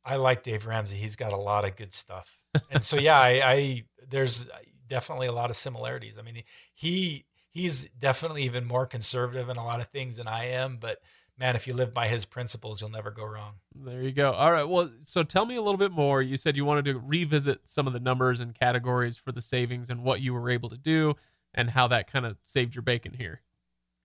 I 0.04 0.16
like 0.16 0.42
Dave 0.42 0.66
Ramsey. 0.66 0.96
He's 0.96 1.14
got 1.14 1.32
a 1.32 1.36
lot 1.36 1.64
of 1.64 1.76
good 1.76 1.92
stuff. 1.92 2.40
And 2.68 2.82
so 2.82 2.96
yeah, 2.96 3.16
I, 3.16 3.40
I 3.44 3.84
there's 4.08 4.48
definitely 4.88 5.28
a 5.28 5.32
lot 5.32 5.50
of 5.50 5.56
similarities. 5.56 6.18
I 6.18 6.22
mean, 6.22 6.42
he 6.74 7.26
he's 7.50 7.84
definitely 7.90 8.42
even 8.42 8.64
more 8.64 8.86
conservative 8.86 9.50
in 9.50 9.56
a 9.56 9.64
lot 9.64 9.80
of 9.80 9.86
things 9.88 10.16
than 10.16 10.26
I 10.26 10.46
am, 10.46 10.78
but 10.80 10.98
man, 11.40 11.56
if 11.56 11.66
you 11.66 11.72
live 11.72 11.94
by 11.94 12.06
his 12.06 12.26
principles, 12.26 12.80
you'll 12.80 12.90
never 12.90 13.10
go 13.10 13.24
wrong. 13.24 13.54
There 13.74 14.02
you 14.02 14.12
go. 14.12 14.32
All 14.32 14.52
right. 14.52 14.68
Well, 14.68 14.90
so 15.02 15.22
tell 15.22 15.46
me 15.46 15.56
a 15.56 15.62
little 15.62 15.78
bit 15.78 15.90
more. 15.90 16.20
You 16.20 16.36
said 16.36 16.56
you 16.56 16.66
wanted 16.66 16.84
to 16.84 16.98
revisit 16.98 17.62
some 17.64 17.86
of 17.86 17.94
the 17.94 17.98
numbers 17.98 18.38
and 18.38 18.54
categories 18.54 19.16
for 19.16 19.32
the 19.32 19.40
savings 19.40 19.88
and 19.88 20.04
what 20.04 20.20
you 20.20 20.34
were 20.34 20.50
able 20.50 20.68
to 20.68 20.76
do 20.76 21.16
and 21.54 21.70
how 21.70 21.88
that 21.88 22.12
kind 22.12 22.26
of 22.26 22.36
saved 22.44 22.74
your 22.74 22.82
bacon 22.82 23.14
here. 23.14 23.40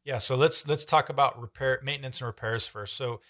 Yeah. 0.05 0.19
So 0.19 0.35
let's 0.35 0.67
let's 0.67 0.85
talk 0.85 1.09
about 1.09 1.39
repair, 1.39 1.79
maintenance, 1.83 2.21
and 2.21 2.27
repairs 2.27 2.65
first. 2.65 2.95
So. 2.95 3.21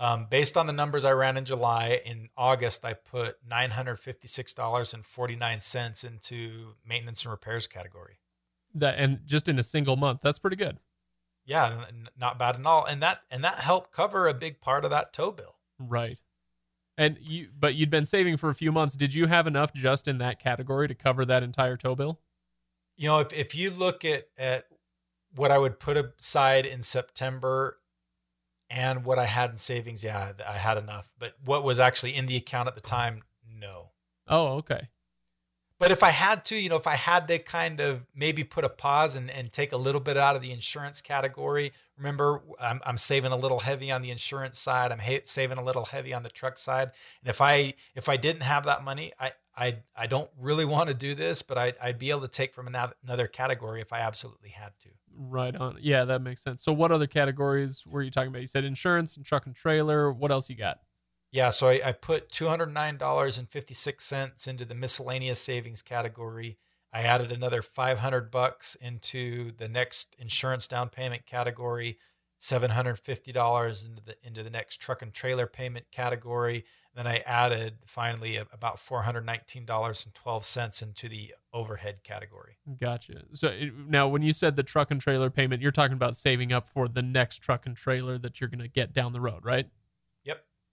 Um, 0.00 0.28
based 0.30 0.56
on 0.56 0.68
the 0.68 0.72
numbers 0.72 1.04
I 1.04 1.10
ran 1.10 1.36
in 1.36 1.44
July, 1.44 2.00
in 2.06 2.28
August 2.36 2.84
I 2.84 2.94
put 2.94 3.38
nine 3.44 3.70
hundred 3.70 3.96
fifty 3.96 4.28
six 4.28 4.54
dollars 4.54 4.94
and 4.94 5.04
forty 5.04 5.34
nine 5.34 5.58
cents 5.58 6.04
into 6.04 6.74
maintenance 6.86 7.24
and 7.24 7.32
repairs 7.32 7.66
category. 7.66 8.20
That 8.72 8.94
and 8.96 9.18
just 9.26 9.48
in 9.48 9.58
a 9.58 9.64
single 9.64 9.96
month, 9.96 10.20
that's 10.22 10.38
pretty 10.38 10.54
good 10.54 10.78
yeah, 11.48 11.86
not 12.20 12.38
bad 12.38 12.56
at 12.56 12.66
all. 12.66 12.84
And 12.84 13.02
that 13.02 13.22
and 13.30 13.42
that 13.42 13.60
helped 13.60 13.90
cover 13.90 14.28
a 14.28 14.34
big 14.34 14.60
part 14.60 14.84
of 14.84 14.90
that 14.90 15.14
tow 15.14 15.32
bill. 15.32 15.56
Right. 15.78 16.20
And 16.98 17.16
you 17.22 17.48
but 17.58 17.74
you'd 17.74 17.88
been 17.88 18.04
saving 18.04 18.36
for 18.36 18.50
a 18.50 18.54
few 18.54 18.70
months. 18.70 18.94
Did 18.94 19.14
you 19.14 19.26
have 19.28 19.46
enough 19.46 19.72
just 19.72 20.06
in 20.06 20.18
that 20.18 20.38
category 20.38 20.88
to 20.88 20.94
cover 20.94 21.24
that 21.24 21.42
entire 21.42 21.78
tow 21.78 21.94
bill? 21.94 22.20
You 22.98 23.08
know, 23.08 23.20
if 23.20 23.32
if 23.32 23.54
you 23.54 23.70
look 23.70 24.04
at 24.04 24.28
at 24.36 24.66
what 25.34 25.50
I 25.50 25.56
would 25.56 25.80
put 25.80 25.96
aside 25.96 26.66
in 26.66 26.82
September 26.82 27.78
and 28.68 29.06
what 29.06 29.18
I 29.18 29.24
had 29.24 29.52
in 29.52 29.56
savings, 29.56 30.04
yeah, 30.04 30.32
I 30.46 30.52
had 30.52 30.76
enough. 30.76 31.14
But 31.18 31.36
what 31.42 31.64
was 31.64 31.78
actually 31.78 32.14
in 32.14 32.26
the 32.26 32.36
account 32.36 32.68
at 32.68 32.74
the 32.74 32.82
time, 32.82 33.22
no. 33.50 33.92
Oh, 34.28 34.56
okay 34.58 34.88
but 35.78 35.90
if 35.92 36.02
I 36.02 36.10
had 36.10 36.44
to, 36.46 36.56
you 36.56 36.68
know, 36.68 36.76
if 36.76 36.86
I 36.86 36.96
had 36.96 37.28
to 37.28 37.38
kind 37.38 37.80
of 37.80 38.04
maybe 38.14 38.42
put 38.42 38.64
a 38.64 38.68
pause 38.68 39.14
and, 39.14 39.30
and 39.30 39.52
take 39.52 39.72
a 39.72 39.76
little 39.76 40.00
bit 40.00 40.16
out 40.16 40.34
of 40.34 40.42
the 40.42 40.50
insurance 40.50 41.00
category, 41.00 41.72
remember, 41.96 42.42
I'm, 42.60 42.80
I'm 42.84 42.96
saving 42.96 43.32
a 43.32 43.36
little 43.36 43.60
heavy 43.60 43.90
on 43.92 44.02
the 44.02 44.10
insurance 44.10 44.58
side. 44.58 44.90
I'm 44.90 44.98
ha- 44.98 45.20
saving 45.24 45.58
a 45.58 45.64
little 45.64 45.86
heavy 45.86 46.12
on 46.12 46.24
the 46.24 46.30
truck 46.30 46.58
side. 46.58 46.90
And 47.22 47.30
if 47.30 47.40
I 47.40 47.74
if 47.94 48.08
I 48.08 48.16
didn't 48.16 48.42
have 48.42 48.64
that 48.64 48.82
money, 48.82 49.12
I 49.20 49.32
I 49.56 49.76
I 49.96 50.06
don't 50.06 50.30
really 50.38 50.64
want 50.74 50.88
to 50.88 50.94
do 50.94 51.14
this, 51.14 51.42
but 51.42 51.56
I 51.56 51.74
I'd 51.80 51.98
be 51.98 52.10
able 52.10 52.22
to 52.22 52.28
take 52.28 52.54
from 52.54 52.66
another 52.66 53.26
category 53.26 53.80
if 53.80 53.92
I 53.92 54.00
absolutely 54.00 54.50
had 54.50 54.72
to. 54.80 54.88
Right 55.20 55.54
on. 55.56 55.78
Yeah, 55.80 56.04
that 56.04 56.22
makes 56.22 56.42
sense. 56.42 56.62
So, 56.62 56.72
what 56.72 56.92
other 56.92 57.08
categories 57.08 57.82
were 57.86 58.02
you 58.02 58.10
talking 58.10 58.28
about? 58.28 58.40
You 58.40 58.46
said 58.46 58.64
insurance 58.64 59.16
and 59.16 59.24
truck 59.26 59.46
and 59.46 59.54
trailer. 59.54 60.12
What 60.12 60.30
else 60.30 60.48
you 60.48 60.54
got? 60.54 60.78
Yeah, 61.30 61.50
so 61.50 61.68
I, 61.68 61.80
I 61.84 61.92
put 61.92 62.30
two 62.30 62.48
hundred 62.48 62.72
nine 62.72 62.96
dollars 62.96 63.38
and 63.38 63.48
fifty 63.48 63.74
six 63.74 64.04
cents 64.04 64.46
into 64.46 64.64
the 64.64 64.74
miscellaneous 64.74 65.40
savings 65.40 65.82
category. 65.82 66.58
I 66.92 67.02
added 67.02 67.30
another 67.30 67.60
five 67.60 67.98
hundred 67.98 68.30
bucks 68.30 68.74
into 68.76 69.52
the 69.52 69.68
next 69.68 70.16
insurance 70.18 70.66
down 70.66 70.88
payment 70.88 71.26
category, 71.26 71.98
seven 72.38 72.70
hundred 72.70 72.98
fifty 72.98 73.30
dollars 73.30 73.84
into 73.84 74.02
the 74.02 74.16
into 74.22 74.42
the 74.42 74.50
next 74.50 74.78
truck 74.80 75.02
and 75.02 75.12
trailer 75.12 75.46
payment 75.46 75.86
category. 75.92 76.64
Then 76.94 77.06
I 77.06 77.18
added 77.18 77.74
finally 77.84 78.36
about 78.38 78.78
four 78.78 79.02
hundred 79.02 79.26
nineteen 79.26 79.66
dollars 79.66 80.06
and 80.06 80.14
twelve 80.14 80.44
cents 80.44 80.80
into 80.80 81.10
the 81.10 81.34
overhead 81.52 82.02
category. 82.02 82.56
Gotcha. 82.80 83.24
So 83.34 83.54
now, 83.86 84.08
when 84.08 84.22
you 84.22 84.32
said 84.32 84.56
the 84.56 84.62
truck 84.62 84.90
and 84.90 85.00
trailer 85.00 85.28
payment, 85.28 85.60
you're 85.60 85.70
talking 85.70 85.92
about 85.92 86.16
saving 86.16 86.52
up 86.52 86.68
for 86.68 86.88
the 86.88 87.02
next 87.02 87.38
truck 87.38 87.66
and 87.66 87.76
trailer 87.76 88.16
that 88.18 88.40
you're 88.40 88.48
going 88.48 88.60
to 88.60 88.68
get 88.68 88.94
down 88.94 89.12
the 89.12 89.20
road, 89.20 89.44
right? 89.44 89.68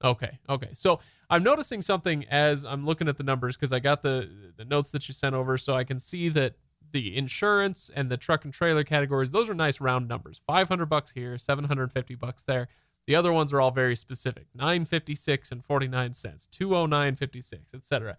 Okay. 0.06 0.38
Okay. 0.48 0.70
So 0.74 1.00
I'm 1.30 1.44
noticing 1.44 1.82
something 1.82 2.26
as 2.26 2.64
I'm 2.64 2.86
looking 2.86 3.08
at 3.08 3.18
the 3.18 3.24
numbers 3.24 3.58
because 3.58 3.74
I 3.74 3.80
got 3.80 4.04
the 4.04 4.54
the 4.56 4.64
notes 4.64 4.92
that 4.92 5.08
you 5.08 5.14
sent 5.14 5.36
over, 5.36 5.58
so 5.58 5.74
I 5.74 5.84
can 5.84 6.00
see 6.00 6.30
that 6.30 6.56
the 6.92 7.18
insurance 7.18 7.92
and 7.94 8.10
the 8.10 8.16
truck 8.16 8.46
and 8.46 8.54
trailer 8.54 8.84
categories 8.84 9.32
those 9.32 9.50
are 9.50 9.54
nice 9.54 9.82
round 9.82 10.08
numbers 10.08 10.40
500 10.48 10.86
bucks 10.86 11.12
here 11.12 11.38
750 11.38 12.16
bucks 12.16 12.44
there 12.44 12.70
the 13.06 13.16
other 13.16 13.34
ones 13.34 13.52
are 13.52 13.60
all 13.60 13.72
very 13.72 13.98
specific 13.98 14.46
956 14.54 15.52
and 15.52 15.66
49 15.66 16.14
cents 16.14 16.48
209.56 16.58 17.74
etc 17.74 18.16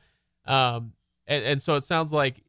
um, 0.46 0.92
and, 1.26 1.42
and 1.42 1.62
so 1.62 1.74
it 1.74 1.84
sounds 1.84 2.12
like 2.12 2.42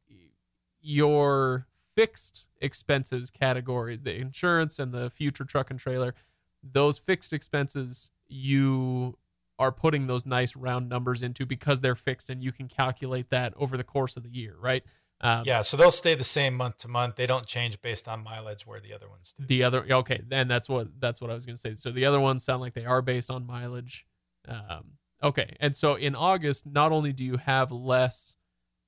your 0.81 1.67
fixed 1.95 2.47
expenses 2.59 3.29
categories 3.29 4.01
the 4.01 4.17
insurance 4.17 4.79
and 4.79 4.91
the 4.91 5.09
future 5.09 5.45
truck 5.45 5.69
and 5.69 5.79
trailer 5.79 6.13
those 6.61 6.97
fixed 6.97 7.31
expenses 7.31 8.09
you 8.27 9.17
are 9.59 9.71
putting 9.71 10.07
those 10.07 10.25
nice 10.25 10.55
round 10.55 10.87
numbers 10.87 11.23
into 11.23 11.45
because 11.45 11.81
they're 11.81 11.95
fixed 11.95 12.29
and 12.29 12.43
you 12.43 12.51
can 12.51 12.67
calculate 12.67 13.29
that 13.29 13.53
over 13.57 13.77
the 13.77 13.83
course 13.83 14.15
of 14.17 14.23
the 14.23 14.29
year 14.29 14.55
right 14.59 14.83
um, 15.19 15.43
yeah, 15.45 15.61
so 15.61 15.77
they'll 15.77 15.89
stay 15.89 16.13
the 16.13 16.23
same 16.23 16.53
month 16.53 16.77
to 16.79 16.87
month. 16.87 17.15
They 17.15 17.25
don't 17.25 17.45
change 17.45 17.81
based 17.81 18.07
on 18.07 18.23
mileage, 18.23 18.67
where 18.67 18.79
the 18.79 18.93
other 18.93 19.09
ones 19.09 19.33
do. 19.35 19.45
The 19.45 19.63
other, 19.63 19.85
okay, 19.89 20.21
then 20.27 20.47
that's 20.47 20.69
what 20.69 20.99
that's 20.99 21.19
what 21.19 21.31
I 21.31 21.33
was 21.33 21.45
going 21.45 21.55
to 21.55 21.61
say. 21.61 21.73
So 21.73 21.91
the 21.91 22.05
other 22.05 22.19
ones 22.19 22.43
sound 22.43 22.61
like 22.61 22.73
they 22.73 22.85
are 22.85 23.01
based 23.01 23.31
on 23.31 23.45
mileage. 23.45 24.05
Um, 24.47 24.97
okay, 25.23 25.55
and 25.59 25.75
so 25.75 25.95
in 25.95 26.15
August, 26.15 26.67
not 26.67 26.91
only 26.91 27.13
do 27.13 27.23
you 27.23 27.37
have 27.37 27.71
less 27.71 28.35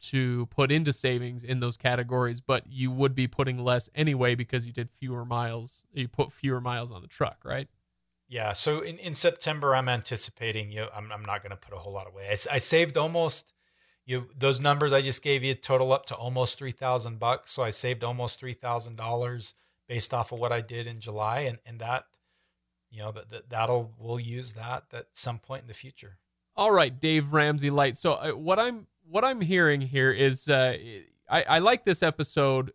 to 0.02 0.46
put 0.48 0.72
into 0.72 0.94
savings 0.94 1.44
in 1.44 1.60
those 1.60 1.78
categories, 1.78 2.42
but 2.42 2.64
you 2.68 2.92
would 2.92 3.16
be 3.16 3.28
putting 3.28 3.58
less 3.58 3.90
anyway 3.96 4.36
because 4.36 4.68
you 4.68 4.72
did 4.72 4.90
fewer 4.90 5.26
miles. 5.26 5.84
You 5.94 6.08
put 6.08 6.32
fewer 6.32 6.62
miles 6.62 6.92
on 6.92 7.02
the 7.02 7.08
truck, 7.08 7.40
right? 7.44 7.68
Yeah. 8.30 8.54
So 8.54 8.82
in, 8.82 9.00
in 9.00 9.16
September, 9.16 9.76
I'm 9.76 9.90
anticipating 9.90 10.72
you. 10.72 10.82
Know, 10.82 10.90
I'm, 10.96 11.12
I'm 11.12 11.24
not 11.24 11.42
going 11.42 11.52
to 11.52 11.58
put 11.58 11.74
a 11.74 11.78
whole 11.78 11.94
lot 11.94 12.08
away. 12.08 12.28
I, 12.30 12.56
I 12.56 12.58
saved 12.60 12.96
almost 12.96 13.54
you 14.06 14.28
those 14.38 14.60
numbers 14.60 14.94
I 14.94 15.02
just 15.02 15.22
gave 15.22 15.44
you 15.44 15.54
total 15.54 15.92
up 15.92 16.06
to 16.08 16.16
almost 16.16 16.58
three 16.58 16.72
thousand 16.72 17.20
bucks. 17.20 17.52
So 17.52 17.64
I 17.64 17.72
saved 17.72 18.04
almost 18.04 18.40
three 18.40 18.54
thousand 18.54 18.96
dollars 18.96 19.56
based 19.88 20.14
off 20.14 20.32
of 20.32 20.40
what 20.40 20.52
I 20.52 20.62
did 20.62 20.88
in 20.88 21.00
July, 21.00 21.42
and 21.42 21.60
and 21.66 21.80
that 21.80 22.06
you 22.92 23.02
know 23.02 23.12
that, 23.12 23.30
that 23.30 23.50
that'll 23.50 23.94
we'll 23.98 24.20
use 24.20 24.54
that 24.54 24.86
at 24.94 25.08
some 25.14 25.40
point 25.40 25.64
in 25.64 25.68
the 25.68 25.74
future. 25.74 26.18
All 26.56 26.72
right, 26.72 27.00
Dave 27.00 27.34
Ramsey 27.34 27.70
Light. 27.70 27.98
So 27.98 28.14
uh, 28.14 28.32
what 28.32 28.60
I'm 28.60 28.88
what 29.08 29.24
I'm 29.24 29.42
hearing 29.42 29.82
here 29.82 30.12
is 30.12 30.48
uh, 30.48 30.76
I, 31.30 31.44
I 31.44 31.60
like 31.60 31.86
this 31.86 32.04
episode 32.04 32.74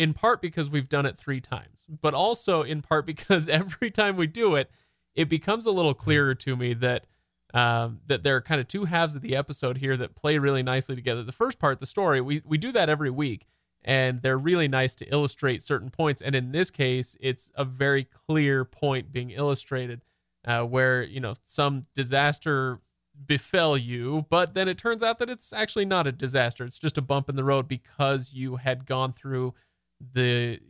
in 0.00 0.14
part 0.14 0.40
because 0.40 0.70
we've 0.70 0.88
done 0.88 1.04
it 1.04 1.18
three 1.18 1.42
times, 1.42 1.84
but 2.00 2.14
also 2.14 2.62
in 2.62 2.80
part 2.80 3.04
because 3.12 3.48
every 3.48 3.90
time 3.90 4.16
we 4.16 4.26
do 4.26 4.54
it, 4.54 4.70
it 5.14 5.28
becomes 5.28 5.66
a 5.66 5.70
little 5.70 5.92
clearer 5.92 6.34
to 6.34 6.56
me 6.56 6.72
that 6.72 7.04
um, 7.52 8.00
that 8.06 8.22
there 8.22 8.36
are 8.36 8.40
kind 8.40 8.60
of 8.60 8.68
two 8.68 8.86
halves 8.86 9.14
of 9.14 9.22
the 9.22 9.36
episode 9.36 9.78
here 9.78 9.96
that 9.96 10.14
play 10.14 10.38
really 10.38 10.62
nicely 10.62 10.94
together. 10.94 11.22
The 11.22 11.32
first 11.32 11.58
part, 11.58 11.80
the 11.80 11.86
story, 11.86 12.20
we 12.20 12.42
we 12.46 12.56
do 12.56 12.72
that 12.72 12.88
every 12.88 13.10
week, 13.10 13.46
and 13.82 14.22
they're 14.22 14.38
really 14.38 14.68
nice 14.68 14.94
to 14.96 15.04
illustrate 15.12 15.60
certain 15.62 15.90
points. 15.90 16.22
And 16.22 16.34
in 16.34 16.52
this 16.52 16.70
case, 16.70 17.16
it's 17.20 17.50
a 17.54 17.64
very 17.64 18.04
clear 18.04 18.64
point 18.64 19.12
being 19.12 19.30
illustrated, 19.30 20.00
uh, 20.46 20.62
where 20.62 21.02
you 21.02 21.20
know 21.20 21.34
some 21.44 21.82
disaster 21.94 22.80
befell 23.26 23.76
you, 23.76 24.24
but 24.30 24.54
then 24.54 24.66
it 24.66 24.78
turns 24.78 25.02
out 25.02 25.18
that 25.18 25.28
it's 25.28 25.52
actually 25.52 25.84
not 25.84 26.06
a 26.06 26.12
disaster. 26.12 26.64
It's 26.64 26.78
just 26.78 26.96
a 26.96 27.02
bump 27.02 27.28
in 27.28 27.36
the 27.36 27.44
road 27.44 27.68
because 27.68 28.32
you 28.32 28.56
had 28.56 28.86
gone 28.86 29.12
through 29.12 29.52
the 30.00 30.60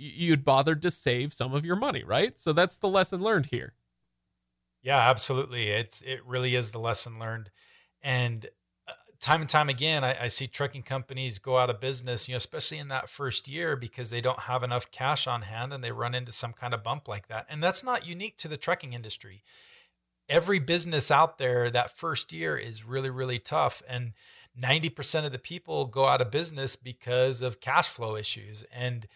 you'd 0.00 0.44
bothered 0.44 0.80
to 0.82 0.90
save 0.90 1.32
some 1.32 1.52
of 1.52 1.64
your 1.64 1.76
money, 1.76 2.02
right? 2.02 2.38
So 2.38 2.52
that's 2.52 2.78
the 2.78 2.88
lesson 2.88 3.20
learned 3.20 3.46
here. 3.46 3.74
Yeah, 4.82 5.10
absolutely. 5.10 5.68
It's 5.68 6.00
it 6.02 6.24
really 6.24 6.54
is 6.54 6.72
the 6.72 6.78
lesson 6.78 7.18
learned, 7.18 7.50
and 8.02 8.46
uh, 8.88 8.92
time 9.20 9.42
and 9.42 9.50
time 9.50 9.68
again, 9.68 10.04
I, 10.04 10.24
I, 10.24 10.28
see 10.28 10.46
trucking 10.46 10.84
companies 10.84 11.38
go 11.38 11.58
out 11.58 11.68
of 11.68 11.80
business. 11.80 12.28
You 12.28 12.32
know, 12.32 12.38
especially 12.38 12.78
in 12.78 12.88
that 12.88 13.10
first 13.10 13.46
year 13.46 13.76
because 13.76 14.08
they 14.08 14.22
don't 14.22 14.40
have 14.40 14.62
enough 14.62 14.90
cash 14.90 15.26
on 15.26 15.42
hand 15.42 15.74
and 15.74 15.84
they 15.84 15.92
run 15.92 16.14
into 16.14 16.32
some 16.32 16.54
kind 16.54 16.72
of 16.72 16.82
bump 16.82 17.08
like 17.08 17.28
that. 17.28 17.44
And 17.50 17.62
that's 17.62 17.84
not 17.84 18.06
unique 18.06 18.38
to 18.38 18.48
the 18.48 18.56
trucking 18.56 18.94
industry. 18.94 19.42
Every 20.30 20.60
business 20.60 21.10
out 21.10 21.36
there 21.36 21.68
that 21.70 21.98
first 21.98 22.32
year 22.32 22.56
is 22.56 22.84
really 22.84 23.10
really 23.10 23.38
tough, 23.38 23.82
and 23.86 24.14
ninety 24.56 24.88
percent 24.88 25.26
of 25.26 25.32
the 25.32 25.38
people 25.38 25.86
go 25.86 26.06
out 26.06 26.20
of 26.20 26.30
business 26.30 26.76
because 26.76 27.42
of 27.42 27.60
cash 27.60 27.88
flow 27.88 28.16
issues. 28.16 28.64
And 28.72 29.06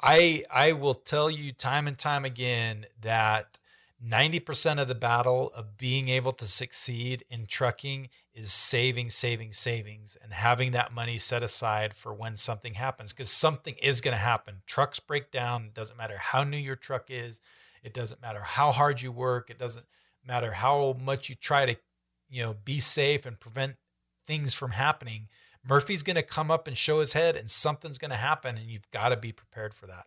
I 0.00 0.44
I 0.50 0.72
will 0.72 0.94
tell 0.94 1.30
you 1.30 1.52
time 1.52 1.86
and 1.86 1.98
time 1.98 2.24
again 2.24 2.86
that 3.00 3.58
90% 4.04 4.80
of 4.80 4.88
the 4.88 4.94
battle 4.94 5.50
of 5.56 5.78
being 5.78 6.10
able 6.10 6.32
to 6.32 6.44
succeed 6.44 7.24
in 7.30 7.46
trucking 7.46 8.10
is 8.34 8.52
saving, 8.52 9.08
saving, 9.08 9.52
savings 9.52 10.16
and 10.22 10.32
having 10.32 10.72
that 10.72 10.92
money 10.92 11.16
set 11.16 11.42
aside 11.42 11.94
for 11.94 12.12
when 12.12 12.36
something 12.36 12.74
happens 12.74 13.12
because 13.12 13.30
something 13.30 13.76
is 13.82 14.02
going 14.02 14.12
to 14.12 14.20
happen. 14.20 14.62
Trucks 14.66 15.00
break 15.00 15.30
down. 15.30 15.66
It 15.66 15.74
doesn't 15.74 15.96
matter 15.96 16.18
how 16.18 16.44
new 16.44 16.58
your 16.58 16.76
truck 16.76 17.06
is. 17.08 17.40
It 17.82 17.94
doesn't 17.94 18.20
matter 18.20 18.42
how 18.42 18.72
hard 18.72 19.00
you 19.00 19.10
work. 19.10 19.48
It 19.48 19.58
doesn't 19.58 19.86
matter 20.26 20.52
how 20.52 20.96
much 21.02 21.30
you 21.30 21.34
try 21.34 21.64
to, 21.64 21.76
you 22.28 22.42
know, 22.42 22.56
be 22.62 22.80
safe 22.80 23.24
and 23.24 23.40
prevent 23.40 23.76
things 24.26 24.54
from 24.54 24.72
happening. 24.72 25.28
Murphy's 25.66 26.02
going 26.02 26.16
to 26.16 26.22
come 26.22 26.50
up 26.50 26.68
and 26.68 26.76
show 26.76 27.00
his 27.00 27.14
head 27.14 27.36
and 27.36 27.48
something's 27.48 27.98
going 27.98 28.10
to 28.10 28.16
happen 28.16 28.56
and 28.56 28.66
you've 28.66 28.90
got 28.90 29.08
to 29.10 29.16
be 29.16 29.32
prepared 29.32 29.74
for 29.74 29.86
that. 29.86 30.06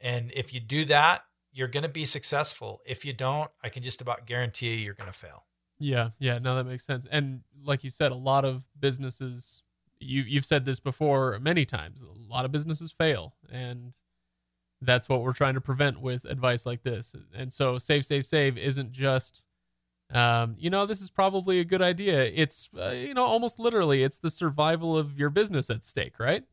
And 0.00 0.32
if 0.34 0.52
you 0.52 0.60
do 0.60 0.84
that, 0.86 1.24
you're 1.52 1.68
going 1.68 1.84
to 1.84 1.88
be 1.88 2.04
successful. 2.04 2.80
If 2.84 3.04
you 3.04 3.12
don't, 3.12 3.50
I 3.62 3.68
can 3.68 3.82
just 3.82 4.02
about 4.02 4.26
guarantee 4.26 4.74
you 4.74 4.84
you're 4.84 4.94
going 4.94 5.10
to 5.10 5.16
fail. 5.16 5.44
Yeah, 5.78 6.10
yeah, 6.18 6.38
no, 6.38 6.56
that 6.56 6.64
makes 6.64 6.84
sense. 6.84 7.06
And 7.10 7.42
like 7.64 7.84
you 7.84 7.90
said, 7.90 8.12
a 8.12 8.16
lot 8.16 8.44
of 8.44 8.62
businesses, 8.78 9.62
you 10.00 10.22
you've 10.22 10.46
said 10.46 10.64
this 10.64 10.80
before 10.80 11.38
many 11.38 11.64
times. 11.64 12.02
A 12.02 12.32
lot 12.32 12.44
of 12.44 12.52
businesses 12.52 12.92
fail, 12.92 13.34
and 13.50 13.94
that's 14.80 15.08
what 15.08 15.22
we're 15.22 15.32
trying 15.32 15.54
to 15.54 15.60
prevent 15.60 16.00
with 16.00 16.24
advice 16.24 16.66
like 16.66 16.82
this. 16.82 17.14
And 17.34 17.52
so, 17.52 17.78
save, 17.78 18.04
save, 18.04 18.26
save 18.26 18.56
isn't 18.58 18.92
just, 18.92 19.44
um, 20.12 20.54
you 20.58 20.70
know, 20.70 20.86
this 20.86 21.00
is 21.00 21.10
probably 21.10 21.60
a 21.60 21.64
good 21.64 21.82
idea. 21.82 22.24
It's 22.24 22.68
uh, 22.78 22.90
you 22.90 23.14
know, 23.14 23.24
almost 23.24 23.58
literally, 23.58 24.02
it's 24.02 24.18
the 24.18 24.30
survival 24.30 24.96
of 24.96 25.18
your 25.18 25.30
business 25.30 25.68
at 25.70 25.84
stake, 25.84 26.18
right? 26.18 26.44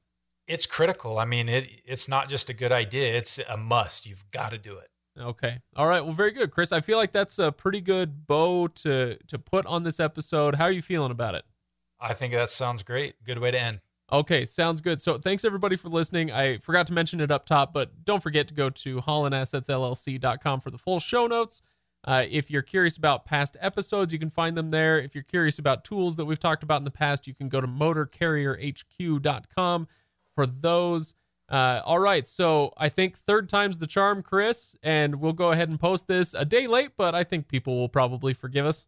It's 0.48 0.66
critical. 0.66 1.20
I 1.20 1.26
mean, 1.26 1.50
it 1.50 1.70
it's 1.86 2.10
not 2.10 2.30
just 2.30 2.50
a 2.50 2.54
good 2.54 2.72
idea; 2.72 3.16
it's 3.16 3.39
a 3.39 3.58
must. 3.58 4.06
You've 4.06 4.30
got 4.32 4.52
to 4.52 4.58
do 4.58 4.78
it. 4.78 4.89
Okay. 5.20 5.60
All 5.76 5.88
right. 5.88 6.04
Well, 6.04 6.13
very 6.13 6.32
good, 6.32 6.52
Chris. 6.52 6.72
I 6.72 6.82
feel 6.82 6.98
like 6.98 7.12
that's 7.12 7.38
a 7.38 7.52
pretty 7.52 7.82
good 7.82 8.26
bow 8.26 8.68
to 8.68 9.18
to 9.28 9.39
put 9.39 9.66
on 9.66 9.84
this 9.84 10.00
episode. 10.00 10.56
How 10.56 10.66
are 10.66 10.72
you 10.72 10.82
feeling 10.82 11.12
about 11.12 11.36
it? 11.36 11.46
I 12.00 12.13
think 12.13 12.34
that 12.34 12.50
sounds 12.50 12.84
great. 12.84 13.24
Good 13.24 13.38
way 13.38 13.52
to 13.52 13.60
end. 13.60 13.82
Okay, 14.12 14.46
sounds 14.46 14.82
good. 14.82 15.02
So 15.02 15.18
thanks 15.18 15.46
everybody 15.46 15.76
for 15.76 15.89
listening. 15.89 16.32
I 16.32 16.58
forgot 16.58 16.88
to 16.88 16.94
mention 16.94 17.22
it 17.22 17.32
up 17.32 17.46
top, 17.46 17.74
but 17.74 18.04
don't 18.04 18.22
forget 18.22 18.48
to 18.50 18.54
go 18.54 18.70
to 18.70 18.98
hollandassetsllc.com 18.98 20.62
for 20.62 20.70
the 20.70 20.78
full 20.78 21.00
show 21.00 21.26
notes. 21.26 21.62
Uh, 22.06 22.26
if 22.30 22.52
you're 22.52 22.62
curious 22.62 22.98
about 22.98 23.26
past 23.26 23.56
episodes, 23.62 24.12
you 24.12 24.20
can 24.20 24.30
find 24.30 24.58
them 24.58 24.72
there. 24.72 25.00
If 25.00 25.16
you're 25.16 25.24
curious 25.24 25.58
about 25.58 25.86
tools 25.86 26.18
that 26.18 26.26
we've 26.26 26.39
talked 26.39 26.63
about 26.63 26.78
in 26.78 26.84
the 26.84 26.92
past, 26.92 27.28
you 27.28 27.34
can 27.34 27.50
go 27.50 27.62
to 27.62 27.68
motorcarrierhq.com 27.68 29.88
for 30.36 30.46
those. 30.46 31.13
Uh, 31.50 31.82
all 31.86 32.00
right, 32.00 32.26
so 32.26 32.74
I 32.78 32.88
think 32.89 33.18
third 33.18 33.48
time's 33.48 33.78
the 33.78 33.88
charm, 33.88 34.22
Chris, 34.24 34.76
and 34.82 35.22
we'll 35.22 35.34
go 35.34 35.52
ahead 35.52 35.70
and 35.70 35.80
post 35.80 36.08
this 36.08 36.34
a 36.34 36.46
day 36.46 36.66
late, 36.68 36.92
but 36.98 37.16
I 37.16 37.24
think 37.24 37.48
people 37.48 37.78
will 37.78 37.89
probably 37.89 38.34
forgive 38.34 38.66
us. 38.66 38.86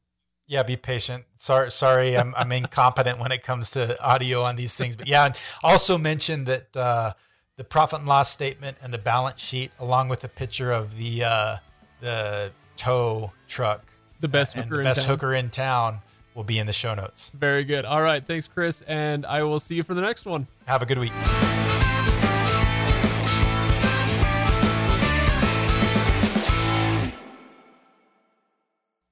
Yeah, 0.48 0.64
be 0.64 0.76
patient. 0.76 1.26
Sorry, 1.36 1.72
sorry, 1.72 2.18
I'm 2.18 2.36
I'm 2.36 2.52
incompetent 2.52 3.20
when 3.20 3.32
it 3.32 3.42
comes 3.42 3.72
to 3.72 4.00
audio 4.04 4.44
on 4.44 4.56
these 4.56 4.76
things. 4.76 4.96
But 4.96 5.08
yeah, 5.08 5.26
and 5.26 5.36
also 5.64 5.98
mention 5.98 6.46
that 6.46 6.76
uh, 6.76 7.14
the 7.56 7.64
profit 7.64 8.00
and 8.00 8.08
loss 8.08 8.32
statement 8.32 8.78
and 8.82 8.94
the 8.94 9.00
balance 9.00 9.42
sheet, 9.42 9.72
along 9.80 10.10
with 10.10 10.24
a 10.24 10.30
picture 10.30 10.72
of 10.72 10.98
the 10.98 11.24
uh, 11.24 11.58
the 12.00 12.52
tow 12.78 13.32
truck, 13.48 13.94
the 14.20 14.28
best 14.28 14.54
hooker, 14.54 14.78
the 14.78 14.84
best 14.84 15.02
in 15.02 15.06
hooker 15.08 15.34
in 15.34 15.50
town, 15.50 16.00
will 16.34 16.44
be 16.44 16.60
in 16.60 16.68
the 16.68 16.74
show 16.74 16.94
notes. 16.94 17.30
Very 17.38 17.64
good. 17.64 17.86
All 17.86 18.02
right, 18.02 18.26
thanks, 18.26 18.48
Chris, 18.48 18.82
and 18.82 19.26
I 19.26 19.44
will 19.44 19.60
see 19.60 19.76
you 19.76 19.84
for 19.84 19.94
the 19.94 20.02
next 20.02 20.26
one. 20.26 20.48
Have 20.66 20.82
a 20.82 20.86
good 20.86 21.00
week. 21.00 21.12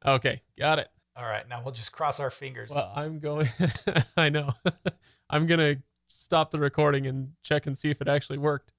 Okay, 0.06 0.41
got 0.60 0.80
it. 0.80 0.89
All 1.15 1.26
right, 1.26 1.47
now 1.47 1.62
we'll 1.63 1.73
just 1.73 1.93
cross 1.93 2.19
our 2.19 2.30
fingers. 2.30 2.71
Well, 2.76 2.91
I'm 2.93 3.19
going. 3.19 3.47
I 4.17 4.30
know. 4.30 4.54
I'm 5.30 5.47
gonna 5.47 5.78
stop 6.10 6.52
the 6.52 6.60
recording 6.60 7.08
and 7.08 7.32
check 7.41 7.65
and 7.65 7.78
see 7.78 7.89
if 7.89 8.02
it 8.02 8.08
actually 8.10 8.38
worked. 8.38 8.72